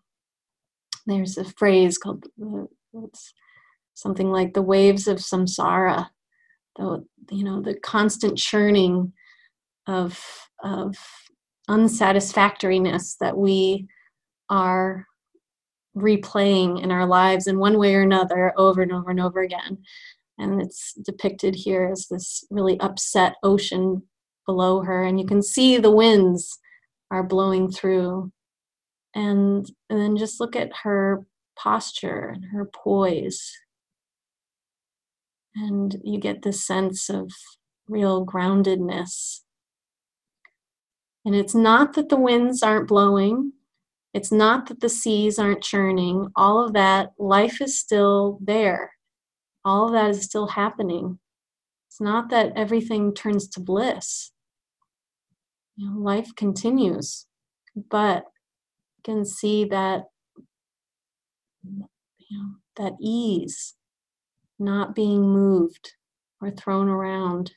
there's 1.05 1.37
a 1.37 1.43
phrase 1.43 1.97
called, 1.97 2.25
uh, 2.41 2.63
something 3.93 4.31
like 4.31 4.53
the 4.53 4.61
waves 4.61 5.07
of 5.07 5.17
samsara, 5.17 6.07
the 6.77 7.05
you 7.31 7.43
know 7.43 7.61
the 7.61 7.75
constant 7.79 8.37
churning 8.37 9.13
of 9.87 10.23
of 10.63 10.95
unsatisfactoriness 11.69 13.15
that 13.19 13.37
we 13.37 13.87
are 14.49 15.05
replaying 15.97 16.83
in 16.83 16.91
our 16.91 17.05
lives 17.05 17.47
in 17.47 17.57
one 17.57 17.77
way 17.77 17.95
or 17.95 18.01
another 18.01 18.53
over 18.57 18.81
and 18.81 18.91
over 18.91 19.09
and 19.09 19.19
over 19.19 19.41
again. 19.41 19.77
And 20.37 20.61
it's 20.61 20.93
depicted 20.93 21.55
here 21.55 21.89
as 21.91 22.07
this 22.11 22.43
really 22.49 22.77
upset 22.81 23.35
ocean 23.43 24.03
below 24.45 24.81
her, 24.81 25.03
and 25.03 25.19
you 25.19 25.25
can 25.25 25.41
see 25.41 25.77
the 25.77 25.91
winds 25.91 26.59
are 27.11 27.23
blowing 27.23 27.71
through. 27.71 28.31
And, 29.13 29.65
and 29.89 29.99
then 29.99 30.17
just 30.17 30.39
look 30.41 30.55
at 30.55 30.71
her 30.83 31.25
posture 31.55 32.27
and 32.27 32.45
her 32.51 32.65
poise 32.65 33.53
and 35.55 35.95
you 36.03 36.19
get 36.19 36.41
this 36.41 36.65
sense 36.65 37.09
of 37.09 37.31
real 37.87 38.25
groundedness. 38.25 39.41
And 41.23 41.35
it's 41.35 41.55
not 41.55 41.93
that 41.93 42.09
the 42.09 42.17
winds 42.17 42.61
aren't 42.61 42.87
blowing, 42.87 43.53
it's 44.13 44.31
not 44.31 44.67
that 44.67 44.79
the 44.79 44.89
seas 44.89 45.39
aren't 45.39 45.63
churning. 45.63 46.29
All 46.35 46.63
of 46.63 46.73
that, 46.73 47.11
life 47.17 47.61
is 47.61 47.77
still 47.79 48.37
there. 48.41 48.93
All 49.65 49.87
of 49.87 49.93
that 49.93 50.11
is 50.11 50.23
still 50.23 50.47
happening. 50.47 51.19
It's 51.89 51.99
not 51.99 52.29
that 52.29 52.53
everything 52.55 53.13
turns 53.13 53.47
to 53.49 53.59
bliss. 53.59 54.31
You 55.77 55.89
know, 55.89 55.99
life 55.99 56.33
continues, 56.35 57.25
but 57.89 58.25
you 58.97 59.01
can 59.03 59.25
see 59.25 59.65
that 59.65 60.05
you 61.63 61.87
know, 62.31 62.55
that 62.77 62.93
ease 63.01 63.75
not 64.57 64.95
being 64.95 65.21
moved 65.21 65.93
or 66.41 66.51
thrown 66.51 66.87
around. 66.87 67.53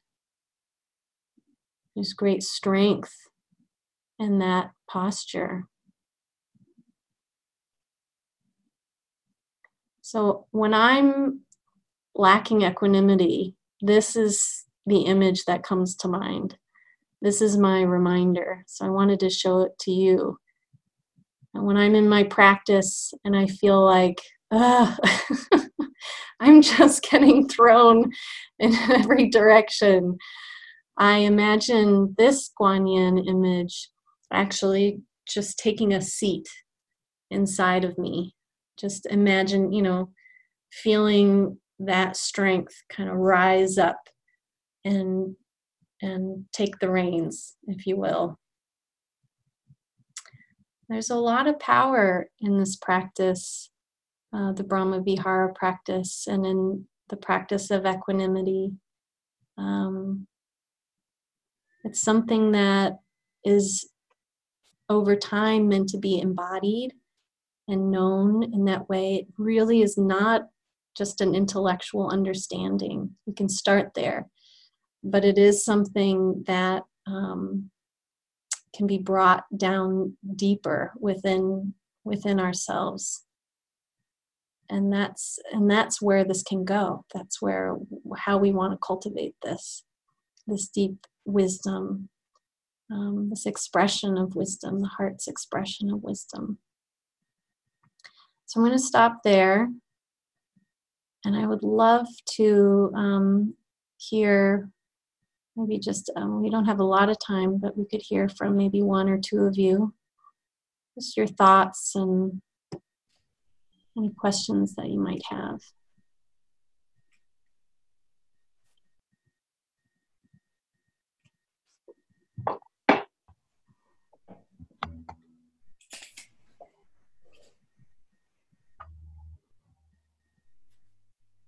There's 1.95 2.13
great 2.13 2.43
strength 2.43 3.15
in 4.19 4.39
that 4.41 4.71
posture. 4.89 5.65
So 10.01 10.47
when 10.51 10.75
I'm 10.75 11.41
lacking 12.15 12.63
equanimity, 12.63 13.55
this 13.81 14.17
is 14.17 14.65
the 14.87 15.03
image 15.03 15.45
that 15.45 15.63
comes 15.63 15.95
to 15.97 16.09
mind. 16.09 16.57
This 17.21 17.43
is 17.43 17.57
my 17.57 17.83
reminder. 17.83 18.65
So 18.67 18.87
I 18.87 18.91
wanted 18.91 19.21
to 19.21 19.31
show 19.31 19.61
it 19.63 19.79
to 19.81 19.91
you. 19.91 20.39
And 21.55 21.67
when 21.67 21.77
I'm 21.77 21.95
in 21.95 22.09
my 22.09 22.25
practice 22.25 23.13
and 23.25 23.37
I 23.37 23.47
feel 23.47 23.85
like, 23.85 24.21
I'm 26.41 26.63
just 26.63 27.03
getting 27.11 27.49
thrown 27.49 28.13
in 28.59 28.75
every 28.75 29.29
direction, 29.29 30.19
I 30.97 31.19
imagine 31.19 32.15
this 32.19 32.51
Guanyin 32.61 33.29
image 33.29 33.91
actually 34.33 35.01
just 35.27 35.59
taking 35.59 35.93
a 35.93 36.01
seat 36.01 36.49
inside 37.31 37.85
of 37.85 37.99
me. 37.99 38.35
Just 38.79 39.07
imagine, 39.07 39.73
you 39.73 39.83
know, 39.83 40.11
feeling 40.73 41.59
that 41.79 42.17
strength 42.17 42.75
kind 42.89 43.09
of 43.09 43.17
rise 43.17 43.79
up 43.79 44.01
and 44.85 45.37
and 46.03 46.45
take 46.53 46.79
the 46.79 46.91
reins, 46.91 47.57
if 47.67 47.87
you 47.87 47.97
will. 47.97 48.39
There's 50.89 51.11
a 51.11 51.17
lot 51.17 51.47
of 51.47 51.59
power 51.59 52.29
in 52.41 52.59
this 52.59 52.77
practice, 52.77 53.71
uh, 54.33 54.53
the 54.53 54.65
Brahma 54.65 55.03
Vihara 55.03 55.53
practice, 55.53 56.27
and 56.27 56.47
in 56.47 56.87
the 57.09 57.17
practice 57.17 57.71
of 57.71 57.85
equanimity. 57.85 58.73
Um, 59.59 60.27
it's 61.85 62.01
something 62.01 62.53
that 62.53 62.99
is 63.45 63.89
over 64.89 65.17
time 65.17 65.69
meant 65.69 65.91
to 65.91 65.99
be 65.99 66.21
embodied 66.21 66.95
and 67.69 67.91
known 67.91 68.43
in 68.43 68.65
that 68.65 68.89
way. 68.89 69.17
It 69.17 69.27
really 69.37 69.83
is 69.83 69.99
not 69.99 70.49
just 70.97 71.21
an 71.21 71.35
intellectual 71.35 72.09
understanding. 72.09 73.11
We 73.27 73.35
can 73.35 73.49
start 73.49 73.93
there 73.95 74.29
but 75.11 75.25
it 75.25 75.39
is 75.39 75.65
something 75.65 76.45
that 76.47 76.85
um, 77.07 77.71
can 78.75 78.87
be 78.87 78.99
brought 78.99 79.45
down 79.57 80.17
deeper 80.37 80.93
within 81.01 81.75
within 82.05 82.41
ourselves. 82.41 83.25
And 84.71 84.93
that's 84.93 85.39
and 85.53 85.71
that's 85.71 86.01
where 86.03 86.25
this 86.25 86.43
can 86.43 86.65
go. 86.65 87.05
That's 87.15 87.41
where 87.41 87.77
how 88.17 88.39
we 88.39 88.53
want 88.53 88.73
to 88.73 88.79
cultivate 88.79 89.35
this 89.43 89.85
this 90.47 90.69
deep 90.69 91.07
wisdom 91.25 92.09
um, 92.91 93.29
this 93.29 93.45
expression 93.45 94.17
of 94.17 94.35
wisdom 94.35 94.81
the 94.81 94.89
heart's 94.89 95.29
expression 95.29 95.91
of 95.91 96.03
wisdom. 96.03 96.59
So 98.47 98.61
i'm 98.61 98.67
going 98.67 98.79
to 98.79 98.83
stop 98.83 99.19
there. 99.25 99.69
And 101.25 101.37
i 101.37 101.47
would 101.47 101.63
love 101.63 102.07
to 102.37 102.93
um, 102.95 103.55
hear 103.99 104.71
maybe 105.59 105.79
just 105.79 106.11
um, 106.15 106.41
we 106.41 106.51
don't 106.51 106.67
have 106.67 106.79
a 106.79 106.85
lot 106.85 107.11
of 107.11 107.19
time 107.19 107.59
but 107.59 107.77
we 107.77 107.85
could 107.85 108.01
hear 108.01 108.29
from 108.29 108.57
maybe 108.57 108.81
one 108.81 109.09
or 109.09 109.19
two 109.19 109.41
of 109.41 109.57
you. 109.57 109.93
Just 110.97 111.17
your 111.17 111.27
thoughts 111.27 111.95
and 111.95 112.41
any 113.97 114.11
questions 114.17 114.75
that 114.77 114.89
you 114.89 115.01
might 115.01 115.23
have. 115.29 115.61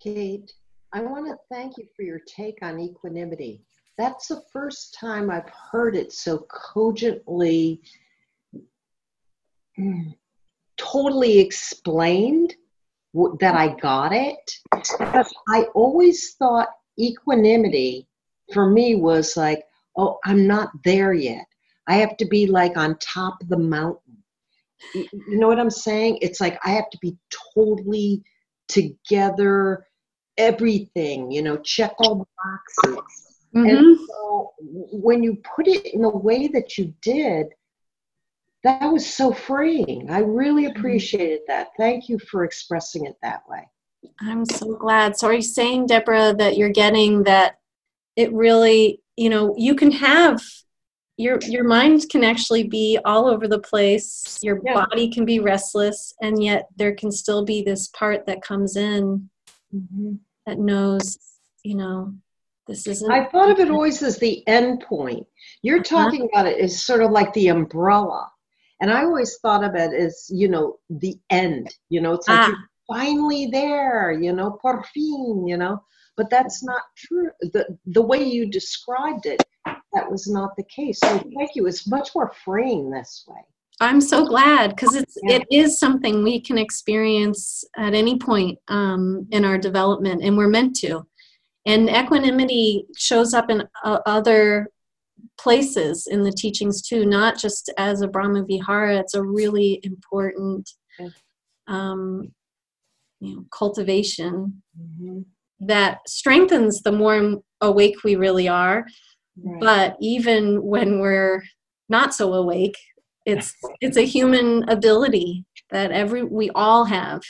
Kate, 0.02 0.50
I 0.94 1.02
want 1.02 1.26
to 1.26 1.36
thank 1.54 1.76
you 1.76 1.84
for 1.94 2.02
your 2.02 2.20
take 2.26 2.58
on 2.62 2.80
equanimity 2.80 3.62
that's 4.00 4.28
the 4.28 4.42
first 4.52 4.94
time 4.98 5.30
I've 5.30 5.50
heard 5.70 5.94
it 5.94 6.12
so 6.12 6.46
cogently, 6.48 7.82
mm, 9.78 10.14
totally 10.76 11.38
explained 11.38 12.54
that 13.40 13.54
I 13.54 13.76
got 13.80 14.12
it. 14.12 14.50
Because 14.72 15.32
I 15.48 15.64
always 15.74 16.34
thought 16.34 16.68
equanimity 16.98 18.06
for 18.52 18.70
me 18.70 18.94
was 18.94 19.36
like, 19.36 19.64
oh, 19.96 20.18
I'm 20.24 20.46
not 20.46 20.70
there 20.84 21.12
yet. 21.12 21.44
I 21.86 21.96
have 21.96 22.16
to 22.18 22.24
be 22.24 22.46
like 22.46 22.76
on 22.76 22.96
top 22.98 23.42
of 23.42 23.48
the 23.48 23.58
mountain. 23.58 24.16
You 24.94 25.38
know 25.38 25.48
what 25.48 25.58
I'm 25.58 25.70
saying? 25.70 26.18
It's 26.22 26.40
like 26.40 26.58
I 26.64 26.70
have 26.70 26.88
to 26.90 26.98
be 27.02 27.16
totally 27.54 28.22
together, 28.68 29.86
everything, 30.38 31.30
you 31.30 31.42
know, 31.42 31.58
check 31.58 31.92
all 31.98 32.14
the 32.14 32.94
boxes. 32.94 33.29
Mm-hmm. 33.54 33.68
And 33.68 33.98
so 33.98 34.52
when 34.58 35.22
you 35.22 35.36
put 35.56 35.66
it 35.66 35.86
in 35.94 36.02
the 36.02 36.08
way 36.08 36.48
that 36.48 36.78
you 36.78 36.94
did, 37.02 37.46
that 38.62 38.84
was 38.84 39.06
so 39.12 39.32
freeing. 39.32 40.10
I 40.10 40.18
really 40.20 40.66
mm-hmm. 40.66 40.78
appreciated 40.78 41.40
that. 41.48 41.68
Thank 41.76 42.08
you 42.08 42.18
for 42.18 42.44
expressing 42.44 43.06
it 43.06 43.16
that 43.22 43.42
way. 43.48 43.68
I'm 44.20 44.44
so 44.44 44.74
glad. 44.76 45.16
So 45.16 45.28
are 45.28 45.34
you 45.34 45.42
saying, 45.42 45.86
Deborah, 45.86 46.34
that 46.38 46.56
you're 46.56 46.70
getting 46.70 47.24
that 47.24 47.58
it 48.16 48.32
really, 48.32 49.02
you 49.16 49.30
know, 49.30 49.54
you 49.56 49.74
can 49.74 49.90
have 49.92 50.42
your 51.20 51.38
your 51.42 51.64
mind 51.64 52.08
can 52.10 52.24
actually 52.24 52.64
be 52.64 52.98
all 53.04 53.26
over 53.26 53.46
the 53.46 53.58
place. 53.58 54.38
Your 54.42 54.58
yeah. 54.64 54.74
body 54.74 55.10
can 55.10 55.26
be 55.26 55.38
restless, 55.38 56.14
and 56.22 56.42
yet 56.42 56.68
there 56.76 56.94
can 56.94 57.12
still 57.12 57.44
be 57.44 57.62
this 57.62 57.88
part 57.88 58.24
that 58.26 58.40
comes 58.40 58.76
in 58.76 59.28
mm-hmm. 59.74 60.14
that 60.46 60.58
knows, 60.58 61.18
you 61.62 61.74
know, 61.74 62.14
this 62.70 62.86
isn't. 62.86 63.10
I 63.10 63.24
thought 63.26 63.50
of 63.50 63.58
it 63.58 63.70
always 63.70 64.00
as 64.02 64.18
the 64.18 64.46
end 64.46 64.84
point. 64.88 65.26
You're 65.62 65.80
uh-huh. 65.80 66.04
talking 66.04 66.28
about 66.32 66.46
it 66.46 66.58
as 66.60 66.80
sort 66.80 67.02
of 67.02 67.10
like 67.10 67.32
the 67.32 67.48
umbrella. 67.48 68.30
And 68.80 68.90
I 68.90 69.02
always 69.02 69.38
thought 69.42 69.64
of 69.64 69.74
it 69.74 69.92
as, 69.92 70.30
you 70.32 70.48
know, 70.48 70.78
the 70.88 71.18
end. 71.30 71.74
You 71.88 72.00
know, 72.00 72.14
it's 72.14 72.28
like 72.28 72.38
ah. 72.38 72.46
you're 72.46 72.70
finally 72.86 73.48
there, 73.50 74.12
you 74.12 74.32
know, 74.32 74.52
por 74.62 74.84
fin, 74.94 75.46
you 75.46 75.56
know. 75.56 75.82
But 76.16 76.30
that's 76.30 76.62
not 76.62 76.82
true. 76.96 77.30
The 77.40 77.76
the 77.86 78.02
way 78.02 78.22
you 78.22 78.46
described 78.50 79.26
it, 79.26 79.42
that 79.64 80.10
was 80.10 80.28
not 80.28 80.56
the 80.56 80.64
case. 80.64 81.00
So 81.00 81.18
thank 81.18 81.50
you. 81.54 81.66
It's 81.66 81.88
much 81.88 82.10
more 82.14 82.32
freeing 82.44 82.90
this 82.90 83.24
way. 83.26 83.40
I'm 83.80 84.02
so 84.02 84.26
glad 84.26 84.70
because 84.70 84.94
it's 84.94 85.16
yeah. 85.22 85.36
it 85.36 85.46
is 85.50 85.78
something 85.78 86.22
we 86.22 86.40
can 86.40 86.58
experience 86.58 87.64
at 87.76 87.94
any 87.94 88.18
point 88.18 88.58
um, 88.68 89.26
in 89.30 89.44
our 89.44 89.56
development, 89.58 90.22
and 90.22 90.36
we're 90.36 90.48
meant 90.48 90.76
to. 90.76 91.06
And 91.70 91.88
equanimity 91.88 92.84
shows 92.96 93.32
up 93.32 93.48
in 93.48 93.62
uh, 93.84 93.98
other 94.04 94.68
places 95.38 96.08
in 96.10 96.24
the 96.24 96.32
teachings 96.32 96.82
too, 96.82 97.06
not 97.06 97.38
just 97.38 97.72
as 97.78 98.00
a 98.00 98.08
Brahma 98.08 98.44
Vihara. 98.44 98.98
It's 98.98 99.14
a 99.14 99.22
really 99.22 99.78
important 99.84 100.68
um, 101.68 102.32
you 103.20 103.36
know, 103.36 103.44
cultivation 103.56 104.62
mm-hmm. 104.76 105.20
that 105.60 106.00
strengthens 106.08 106.82
the 106.82 106.90
more 106.90 107.36
awake 107.60 108.02
we 108.02 108.16
really 108.16 108.48
are. 108.48 108.84
Right. 109.40 109.60
But 109.60 109.96
even 110.00 110.62
when 110.62 110.98
we're 110.98 111.44
not 111.88 112.14
so 112.14 112.34
awake, 112.34 112.76
it's 113.26 113.54
it's 113.80 113.96
a 113.96 114.06
human 114.16 114.68
ability 114.68 115.44
that 115.70 115.92
every 115.92 116.24
we 116.24 116.50
all 116.50 116.84
have 116.86 117.20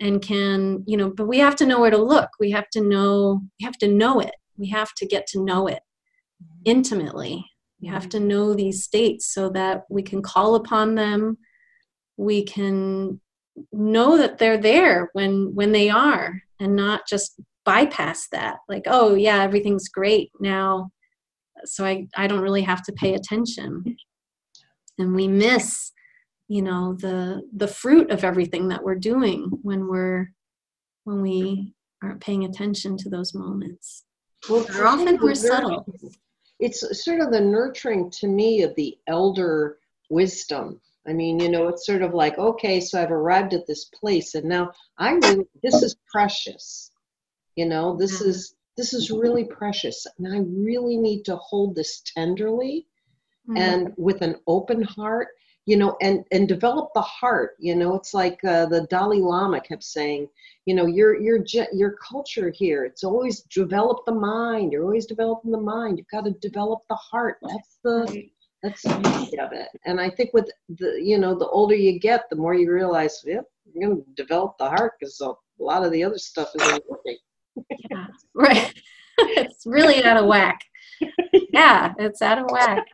and 0.00 0.22
can 0.22 0.82
you 0.86 0.96
know 0.96 1.10
but 1.10 1.28
we 1.28 1.38
have 1.38 1.54
to 1.56 1.66
know 1.66 1.80
where 1.80 1.90
to 1.90 2.02
look. 2.02 2.30
We 2.40 2.50
have 2.50 2.68
to 2.70 2.80
know 2.80 3.42
we 3.60 3.64
have 3.64 3.78
to 3.78 3.88
know 3.88 4.20
it. 4.20 4.34
We 4.56 4.68
have 4.70 4.94
to 4.94 5.06
get 5.06 5.26
to 5.28 5.44
know 5.44 5.66
it 5.66 5.80
intimately. 6.64 7.44
We 7.80 7.88
have 7.88 8.08
to 8.10 8.20
know 8.20 8.54
these 8.54 8.84
states 8.84 9.32
so 9.32 9.50
that 9.50 9.84
we 9.88 10.02
can 10.02 10.22
call 10.22 10.54
upon 10.54 10.94
them. 10.94 11.38
We 12.16 12.44
can 12.44 13.20
know 13.72 14.16
that 14.16 14.38
they're 14.38 14.58
there 14.58 15.10
when 15.12 15.54
when 15.54 15.72
they 15.72 15.88
are 15.90 16.42
and 16.58 16.76
not 16.76 17.02
just 17.08 17.40
bypass 17.64 18.28
that. 18.32 18.56
Like 18.68 18.84
oh 18.86 19.14
yeah 19.14 19.42
everything's 19.42 19.88
great 19.88 20.30
now. 20.40 20.90
So 21.64 21.84
i 21.84 22.06
i 22.16 22.26
don't 22.26 22.40
really 22.40 22.62
have 22.62 22.82
to 22.84 22.92
pay 22.92 23.14
attention. 23.14 23.96
And 24.98 25.14
we 25.14 25.28
miss 25.28 25.92
you 26.50 26.62
know 26.62 26.94
the 26.94 27.42
the 27.52 27.68
fruit 27.68 28.10
of 28.10 28.24
everything 28.24 28.66
that 28.68 28.82
we're 28.82 28.96
doing 28.96 29.48
when 29.62 29.86
we're 29.86 30.32
when 31.04 31.22
we 31.22 31.72
aren't 32.02 32.20
paying 32.20 32.44
attention 32.44 32.96
to 32.96 33.08
those 33.08 33.32
moments. 33.34 34.04
Well 34.48 34.64
they're 34.64 34.86
often 34.86 35.16
more 35.20 35.36
subtle. 35.36 35.86
it's 36.58 37.04
sort 37.04 37.20
of 37.20 37.30
the 37.30 37.40
nurturing 37.40 38.10
to 38.18 38.26
me 38.26 38.62
of 38.62 38.74
the 38.74 38.98
elder 39.06 39.78
wisdom. 40.10 40.80
I 41.06 41.12
mean 41.12 41.38
you 41.38 41.48
know 41.48 41.68
it's 41.68 41.86
sort 41.86 42.02
of 42.02 42.14
like 42.14 42.36
okay 42.36 42.80
so 42.80 43.00
i've 43.00 43.12
arrived 43.12 43.54
at 43.54 43.68
this 43.68 43.84
place 43.84 44.34
and 44.34 44.46
now 44.46 44.72
i 44.98 45.12
really 45.12 45.46
this 45.62 45.82
is 45.84 45.94
precious. 46.10 46.90
You 47.54 47.66
know 47.66 47.96
this 47.96 48.20
is 48.20 48.56
this 48.76 48.92
is 48.92 49.12
really 49.12 49.44
precious 49.44 50.04
and 50.18 50.26
i 50.26 50.38
really 50.38 50.96
need 50.96 51.22
to 51.26 51.36
hold 51.36 51.76
this 51.76 52.02
tenderly 52.16 52.88
mm-hmm. 53.48 53.56
and 53.56 53.92
with 53.96 54.20
an 54.22 54.34
open 54.48 54.82
heart 54.82 55.28
you 55.66 55.76
know, 55.76 55.96
and 56.00 56.24
and 56.32 56.48
develop 56.48 56.90
the 56.94 57.02
heart. 57.02 57.56
You 57.58 57.74
know, 57.74 57.94
it's 57.94 58.14
like 58.14 58.42
uh, 58.44 58.66
the 58.66 58.86
Dalai 58.90 59.20
Lama 59.20 59.60
kept 59.60 59.84
saying, 59.84 60.28
you 60.66 60.74
know, 60.74 60.86
your 60.86 61.20
your 61.20 61.44
your 61.72 61.96
culture 61.96 62.50
here. 62.50 62.84
It's 62.84 63.04
always 63.04 63.42
develop 63.42 64.04
the 64.06 64.14
mind. 64.14 64.72
You're 64.72 64.84
always 64.84 65.06
developing 65.06 65.50
the 65.50 65.60
mind. 65.60 65.98
You've 65.98 66.08
got 66.08 66.24
to 66.24 66.32
develop 66.40 66.80
the 66.88 66.96
heart. 66.96 67.38
That's 67.42 67.78
the 67.84 68.28
that's 68.62 68.82
the 68.82 68.98
beauty 68.98 69.38
of 69.38 69.52
it. 69.52 69.68
And 69.86 70.00
I 70.00 70.10
think 70.10 70.32
with 70.32 70.50
the 70.68 71.00
you 71.02 71.18
know, 71.18 71.38
the 71.38 71.48
older 71.48 71.74
you 71.74 71.98
get, 71.98 72.28
the 72.30 72.36
more 72.36 72.54
you 72.54 72.70
realize, 72.70 73.22
yep, 73.24 73.44
you're 73.72 73.90
gonna 73.90 74.02
develop 74.16 74.56
the 74.58 74.68
heart 74.68 74.94
because 74.98 75.20
a 75.20 75.32
lot 75.58 75.84
of 75.84 75.92
the 75.92 76.02
other 76.04 76.18
stuff 76.18 76.50
isn't 76.60 76.84
working. 76.88 77.16
yeah, 77.90 78.06
right. 78.34 78.74
it's 79.18 79.66
really 79.66 80.02
out 80.04 80.16
of 80.16 80.26
whack. 80.26 80.60
Yeah, 81.52 81.94
it's 81.98 82.22
out 82.22 82.38
of 82.38 82.50
whack. 82.50 82.86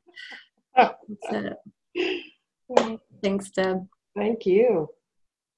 That's 2.68 2.88
it. 2.88 3.00
Thanks, 3.22 3.50
Deb. 3.50 3.86
Thank 4.16 4.46
you. 4.46 4.88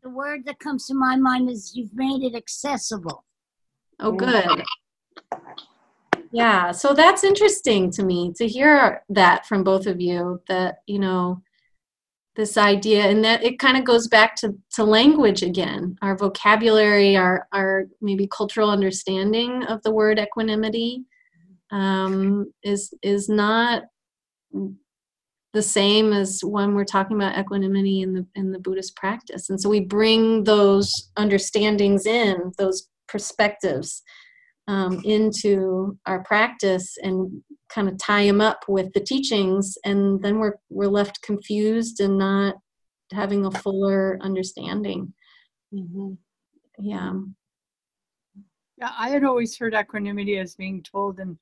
The 0.03 0.11
word 0.11 0.45
that 0.47 0.59
comes 0.59 0.87
to 0.87 0.95
my 0.95 1.17
mind 1.17 1.51
is 1.51 1.75
you've 1.75 1.95
made 1.95 2.23
it 2.23 2.35
accessible. 2.35 3.25
Oh, 4.01 4.13
good. 4.13 4.63
Yeah, 6.31 6.73
so 6.73 6.95
that's 6.95 7.25
interesting 7.25 7.91
to 7.93 8.03
me 8.03 8.33
to 8.37 8.47
hear 8.47 9.03
that 9.09 9.47
from 9.47 9.65
both 9.65 9.87
of 9.87 10.01
you 10.01 10.41
that, 10.49 10.79
you 10.87 10.99
know, 10.99 11.43
this 12.39 12.57
idea 12.57 13.03
and 13.03 13.25
that 13.25 13.43
it 13.43 13.59
kind 13.59 13.77
of 13.77 13.85
goes 13.85 14.07
back 14.07 14.37
to, 14.37 14.57
to 14.71 14.85
language 14.85 15.43
again 15.43 15.99
our 16.03 16.17
vocabulary 16.17 17.17
our, 17.17 17.49
our 17.53 17.87
maybe 18.01 18.29
cultural 18.29 18.71
understanding 18.71 19.65
of 19.65 19.83
the 19.83 19.91
word 19.91 20.21
equanimity 20.21 21.03
um, 21.73 22.53
is 22.63 22.95
is 23.03 23.29
not 23.29 23.83
the 25.55 25.63
same 25.63 26.13
as 26.13 26.41
when 26.43 26.75
we're 26.75 26.85
talking 26.85 27.17
about 27.17 27.39
equanimity 27.39 28.03
in 28.03 28.13
the 28.13 28.27
in 28.35 28.53
the 28.53 28.59
buddhist 28.59 28.97
practice. 28.97 29.49
And 29.49 29.61
so 29.61 29.69
we 29.69 29.81
bring 29.81 30.45
those 30.45 31.11
understandings 31.17 32.07
in 32.07 32.53
those 32.59 32.89
perspectives 33.09 34.03
um, 34.67 35.01
into 35.05 35.99
our 36.07 36.23
practice 36.25 36.97
and 37.03 37.43
kind 37.71 37.89
of 37.89 37.99
tie 37.99 38.27
them 38.27 38.41
up 38.41 38.65
with 38.69 38.93
the 38.93 39.01
teachings 39.01 39.77
and 39.85 40.23
then 40.23 40.39
we're 40.39 40.57
we're 40.69 40.89
left 40.89 41.23
confused 41.23 42.01
and 42.01 42.19
not 42.19 42.57
having 43.13 43.47
a 43.47 43.51
fuller 43.51 44.19
understanding. 44.21 45.13
Mm-hmm. 45.75 46.13
yeah. 46.79 47.13
Yeah 47.13 47.21
i 48.81 49.09
had 49.09 49.25
always 49.25 49.59
heard 49.59 49.75
equanimity 49.75 50.39
as 50.39 50.55
being 50.55 50.83
told 50.83 51.19
and 51.19 51.37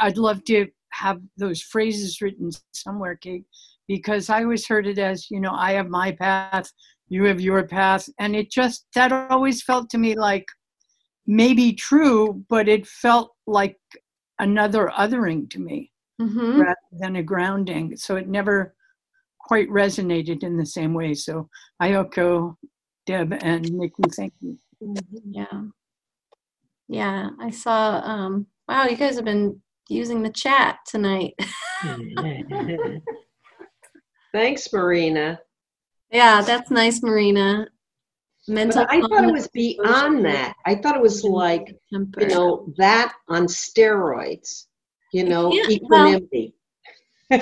i'd 0.00 0.16
love 0.16 0.44
to 0.44 0.66
have 0.92 1.20
those 1.36 1.62
phrases 1.62 2.20
written 2.20 2.50
somewhere 2.72 3.16
kate 3.16 3.44
because 3.86 4.30
i 4.30 4.42
always 4.42 4.66
heard 4.66 4.86
it 4.86 4.98
as 4.98 5.30
you 5.30 5.40
know 5.40 5.52
i 5.52 5.72
have 5.72 5.88
my 5.88 6.12
path 6.12 6.70
you 7.08 7.24
have 7.24 7.40
your 7.40 7.66
path 7.66 8.08
and 8.18 8.36
it 8.36 8.50
just 8.50 8.86
that 8.94 9.12
always 9.30 9.62
felt 9.62 9.88
to 9.90 9.98
me 9.98 10.14
like 10.14 10.46
maybe 11.26 11.72
true 11.72 12.44
but 12.48 12.68
it 12.68 12.86
felt 12.86 13.32
like 13.46 13.76
another 14.38 14.90
othering 14.96 15.48
to 15.50 15.58
me 15.58 15.90
mm-hmm. 16.20 16.60
rather 16.60 16.76
than 16.92 17.16
a 17.16 17.22
grounding. 17.22 17.96
So 17.96 18.16
it 18.16 18.28
never 18.28 18.74
quite 19.40 19.68
resonated 19.68 20.42
in 20.42 20.56
the 20.56 20.66
same 20.66 20.94
way. 20.94 21.14
So 21.14 21.48
I 21.80 21.92
echo 21.92 22.56
Deb 23.06 23.34
and 23.40 23.70
Nikki. 23.72 24.02
Thank 24.10 24.32
you. 24.40 24.58
Mm-hmm. 24.82 25.32
Yeah. 25.32 25.62
Yeah. 26.88 27.30
I 27.40 27.50
saw, 27.50 28.00
um, 28.04 28.46
wow, 28.68 28.86
you 28.86 28.96
guys 28.96 29.16
have 29.16 29.24
been 29.24 29.60
using 29.88 30.22
the 30.22 30.30
chat 30.30 30.78
tonight. 30.86 31.34
Thanks, 34.32 34.72
Marina. 34.72 35.40
Yeah, 36.10 36.42
that's 36.42 36.70
nice, 36.70 37.02
Marina 37.02 37.68
mental 38.48 38.84
but 38.84 38.92
I 38.92 39.00
thought 39.00 39.24
it 39.24 39.32
was 39.32 39.48
beyond 39.48 40.24
that. 40.24 40.54
I 40.64 40.76
thought 40.76 40.96
it 40.96 41.02
was 41.02 41.22
like 41.22 41.76
temper. 41.92 42.22
you 42.22 42.28
know 42.28 42.72
that 42.78 43.14
on 43.28 43.46
steroids. 43.46 44.64
You 45.12 45.24
know, 45.24 45.52
yeah, 45.52 45.68
equanimity. 45.68 46.54
Well, 47.30 47.40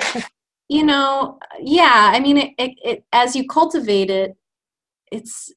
you 0.69 0.83
know, 0.83 1.39
yeah. 1.59 2.11
I 2.13 2.19
mean, 2.19 2.37
it, 2.37 2.51
it, 2.57 2.71
it, 2.83 3.03
as 3.11 3.35
you 3.35 3.45
cultivate 3.47 4.09
it, 4.09 4.35
it's, 5.11 5.51
it's 5.51 5.56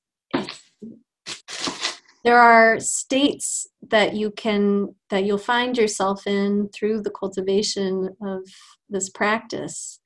there 2.24 2.38
are 2.38 2.78
states 2.80 3.66
that 3.88 4.14
you 4.14 4.30
can 4.30 4.94
that 5.08 5.24
you'll 5.24 5.38
find 5.38 5.76
yourself 5.76 6.26
in 6.26 6.68
through 6.68 7.02
the 7.02 7.10
cultivation 7.10 8.16
of 8.22 8.42
this 8.88 9.08
practice 9.08 10.00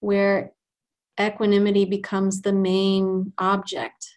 where 0.00 0.52
equanimity 1.20 1.84
becomes 1.84 2.42
the 2.42 2.52
main 2.52 3.32
object 3.38 4.16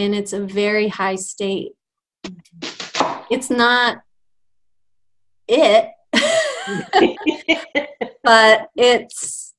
and 0.00 0.14
it's 0.14 0.32
a 0.32 0.40
very 0.40 0.88
high 0.88 1.16
state. 1.16 1.72
It's 3.30 3.50
not 3.50 3.98
it, 5.46 5.90
but 8.24 8.68
it's 8.74 9.54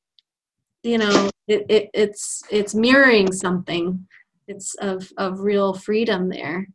you 0.81 0.97
know 0.97 1.29
it, 1.47 1.65
it, 1.69 1.89
it's 1.93 2.41
it's 2.49 2.73
mirroring 2.73 3.31
something. 3.31 4.07
It's 4.51 4.75
of 4.75 5.11
of 5.17 5.39
real 5.39 5.73
freedom 5.73 6.29
there. 6.29 6.67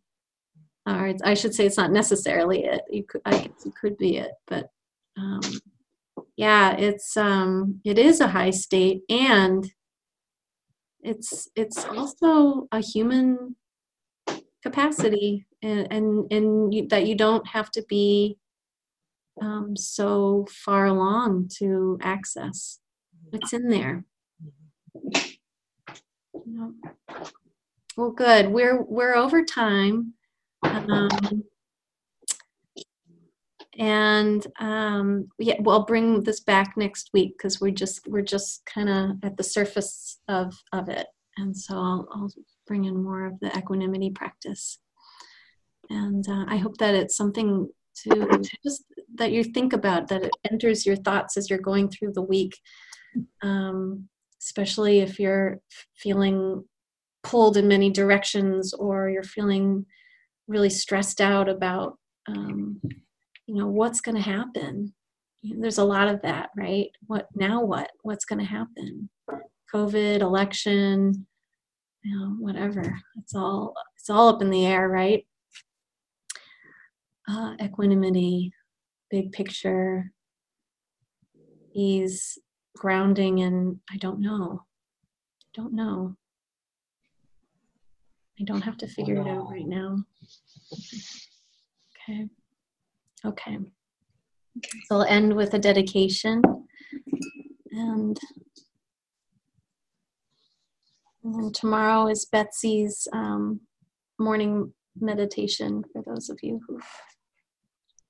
Or 0.86 1.12
I 1.24 1.34
should 1.34 1.54
say 1.54 1.66
it's 1.66 1.76
not 1.76 1.92
necessarily 1.92 2.64
it. 2.64 2.82
You 2.90 3.04
could 3.04 3.22
I 3.24 3.38
guess 3.38 3.66
it 3.66 3.74
could 3.80 3.96
be 3.98 4.18
it, 4.18 4.32
but 4.46 4.70
um, 5.18 5.40
yeah, 6.36 6.76
it's 6.76 7.16
um, 7.16 7.80
it 7.84 7.98
is 7.98 8.20
a 8.20 8.28
high 8.28 8.50
state 8.50 9.02
and 9.08 9.70
it's 11.02 11.48
it's 11.54 11.84
also 11.84 12.68
a 12.72 12.80
human 12.80 13.56
capacity 14.62 15.46
and 15.62 15.86
and, 15.92 16.32
and 16.32 16.74
you, 16.74 16.88
that 16.88 17.06
you 17.06 17.14
don't 17.14 17.46
have 17.46 17.70
to 17.70 17.84
be 17.88 18.36
um, 19.40 19.76
so 19.76 20.46
far 20.50 20.86
along 20.86 21.48
to 21.58 21.98
access 22.02 22.80
it's 23.32 23.52
in 23.52 23.68
there 23.68 24.04
well 27.96 28.10
good. 28.10 28.50
We're 28.50 28.82
we're 28.82 29.14
over 29.14 29.44
time. 29.44 30.14
Um, 30.62 31.08
and 33.78 34.46
um, 34.58 35.28
yeah, 35.38 35.56
well, 35.60 35.84
bring 35.84 36.22
this 36.22 36.40
back 36.40 36.74
next 36.76 37.10
week 37.12 37.34
because 37.36 37.60
we're 37.60 37.72
just 37.72 38.06
we're 38.08 38.22
just 38.22 38.64
kind 38.66 38.88
of 38.88 39.10
at 39.22 39.36
the 39.36 39.44
surface 39.44 40.18
of 40.28 40.54
of 40.72 40.88
it, 40.88 41.06
and 41.36 41.56
so 41.56 41.74
I'll, 41.74 42.08
I'll 42.12 42.32
bring 42.66 42.84
in 42.84 43.02
more 43.02 43.26
of 43.26 43.38
the 43.40 43.56
equanimity 43.56 44.10
practice. 44.10 44.78
And 45.88 46.26
uh, 46.28 46.46
I 46.48 46.56
hope 46.56 46.78
that 46.78 46.94
it's 46.94 47.16
something 47.16 47.68
to 48.02 48.42
just 48.64 48.84
that 49.16 49.32
you 49.32 49.44
think 49.44 49.72
about 49.72 50.08
that 50.08 50.22
it 50.22 50.32
enters 50.50 50.84
your 50.84 50.96
thoughts 50.96 51.36
as 51.36 51.48
you're 51.48 51.58
going 51.58 51.88
through 51.88 52.12
the 52.12 52.22
week, 52.22 52.58
um, 53.42 54.08
especially 54.42 55.00
if 55.00 55.20
you're 55.20 55.60
feeling 55.94 56.64
pulled 57.26 57.56
in 57.56 57.68
many 57.68 57.90
directions 57.90 58.72
or 58.72 59.10
you're 59.10 59.22
feeling 59.22 59.84
really 60.46 60.70
stressed 60.70 61.20
out 61.20 61.48
about 61.48 61.98
um, 62.28 62.80
you 63.46 63.54
know 63.54 63.66
what's 63.66 64.00
going 64.00 64.14
to 64.14 64.22
happen 64.22 64.92
there's 65.42 65.78
a 65.78 65.84
lot 65.84 66.08
of 66.08 66.22
that 66.22 66.50
right? 66.56 66.90
What 67.06 67.28
now 67.34 67.62
what? 67.62 67.90
What's 68.02 68.24
going 68.24 68.38
to 68.38 68.44
happen? 68.44 69.08
Covid 69.72 70.20
election 70.20 71.26
you 72.02 72.18
know 72.18 72.36
whatever. 72.38 72.98
It's 73.16 73.34
all 73.34 73.74
it's 73.98 74.10
all 74.10 74.28
up 74.28 74.42
in 74.42 74.50
the 74.50 74.66
air 74.66 74.88
right? 74.88 75.26
Uh, 77.28 77.54
equanimity 77.62 78.52
big 79.10 79.32
picture 79.32 80.12
ease 81.74 82.38
grounding 82.76 83.40
and 83.40 83.78
i 83.90 83.96
don't 83.96 84.20
know. 84.20 84.62
Don't 85.54 85.74
know 85.74 86.16
i 88.40 88.44
don't 88.44 88.62
have 88.62 88.76
to 88.76 88.86
figure 88.86 89.16
it 89.20 89.26
out 89.26 89.50
right 89.50 89.66
now 89.66 89.98
okay 92.08 92.28
Okay. 93.24 93.58
okay. 94.58 94.78
So 94.86 94.96
I'll 94.96 95.02
end 95.02 95.34
with 95.34 95.54
a 95.54 95.58
dedication. 95.58 96.42
And, 97.72 98.18
and 101.24 101.54
tomorrow 101.54 102.08
is 102.08 102.24
Betsy's 102.24 103.08
um, 103.12 103.60
morning 104.18 104.72
meditation 104.98 105.84
for 105.92 106.02
those 106.02 106.30
of 106.30 106.38
you 106.42 106.60
who 106.66 106.80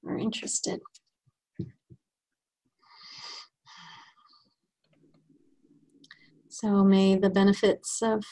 are 0.07 0.19
interested. 0.19 0.81
So 6.49 6.85
may 6.85 7.17
the 7.17 7.31
benefits 7.31 8.01
of 8.03 8.25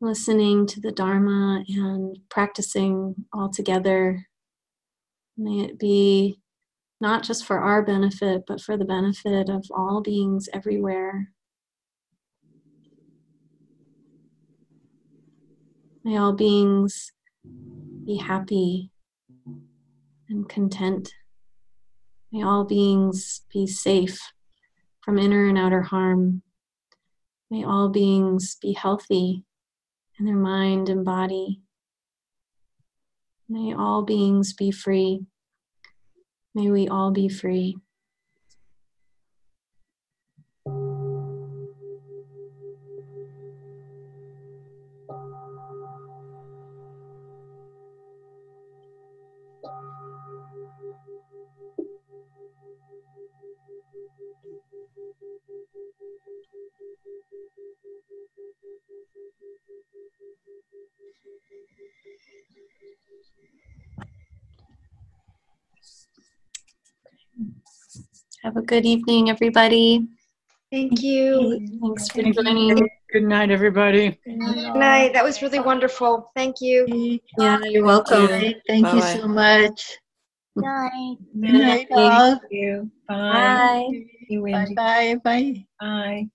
listening 0.00 0.66
to 0.66 0.80
the 0.80 0.92
Dharma 0.92 1.64
and 1.68 2.18
practicing 2.28 3.14
all 3.32 3.50
together 3.50 4.28
May 5.40 5.60
it 5.60 5.78
be 5.78 6.40
not 7.00 7.22
just 7.22 7.46
for 7.46 7.60
our 7.60 7.80
benefit, 7.80 8.42
but 8.44 8.60
for 8.60 8.76
the 8.76 8.84
benefit 8.84 9.48
of 9.48 9.64
all 9.70 10.00
beings 10.00 10.48
everywhere. 10.52 11.30
May 16.02 16.16
all 16.16 16.32
beings 16.32 17.12
be 18.04 18.16
happy 18.16 18.90
and 20.28 20.48
content. 20.48 21.14
May 22.32 22.42
all 22.42 22.64
beings 22.64 23.42
be 23.52 23.68
safe 23.68 24.20
from 25.02 25.20
inner 25.20 25.48
and 25.48 25.56
outer 25.56 25.82
harm. 25.82 26.42
May 27.48 27.62
all 27.62 27.90
beings 27.90 28.56
be 28.60 28.72
healthy 28.72 29.44
in 30.18 30.26
their 30.26 30.36
mind 30.36 30.88
and 30.88 31.04
body. 31.04 31.60
May 33.48 33.74
all 33.74 34.02
beings 34.02 34.52
be 34.52 34.70
free. 34.70 35.24
May 36.54 36.70
we 36.70 36.88
all 36.88 37.10
be 37.12 37.28
free. 37.28 37.76
Have 68.48 68.56
a 68.56 68.62
good 68.62 68.86
evening, 68.86 69.28
everybody. 69.28 70.08
Thank 70.72 71.02
you. 71.02 71.68
Thanks 71.82 72.08
for 72.08 72.22
Thank 72.22 72.34
you. 72.34 72.42
joining. 72.42 72.88
Good 73.12 73.24
night, 73.24 73.50
everybody. 73.50 74.18
Good 74.24 74.38
night. 74.38 75.12
That 75.12 75.22
was 75.22 75.42
really 75.42 75.60
wonderful. 75.60 76.32
Thank 76.34 76.62
you. 76.62 77.20
Yeah, 77.36 77.60
you're 77.64 77.84
welcome. 77.84 78.22
Okay, 78.22 78.56
thank 78.66 78.86
you 78.86 78.92
Bye-bye. 79.00 79.16
so 79.18 79.28
much. 79.28 79.98
Good 80.56 80.64
Night. 80.64 81.16
Good 81.38 81.52
night, 81.52 81.88
all. 81.90 82.38
Thank 82.38 82.42
you. 82.50 82.90
Bye. 83.06 83.86
Bye. 83.90 84.04
You, 84.30 84.42
Bye 84.44 84.66
bye 84.74 85.16
bye. 85.22 85.66
Bye. 85.78 86.28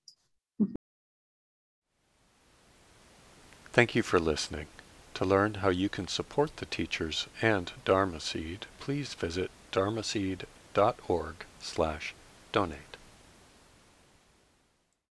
Thank 3.71 3.95
you 3.95 4.03
for 4.03 4.19
listening. 4.19 4.67
To 5.15 5.25
learn 5.25 5.55
how 5.55 5.69
you 5.69 5.89
can 5.89 6.07
support 6.07 6.57
the 6.57 6.67
teachers 6.67 7.25
and 7.41 7.71
Dharma 7.85 8.19
Seed, 8.19 8.67
please 8.79 9.15
visit 9.15 9.49
dharmaseed.org 9.71 11.45
slash 11.63 12.13
donate. 12.51 12.92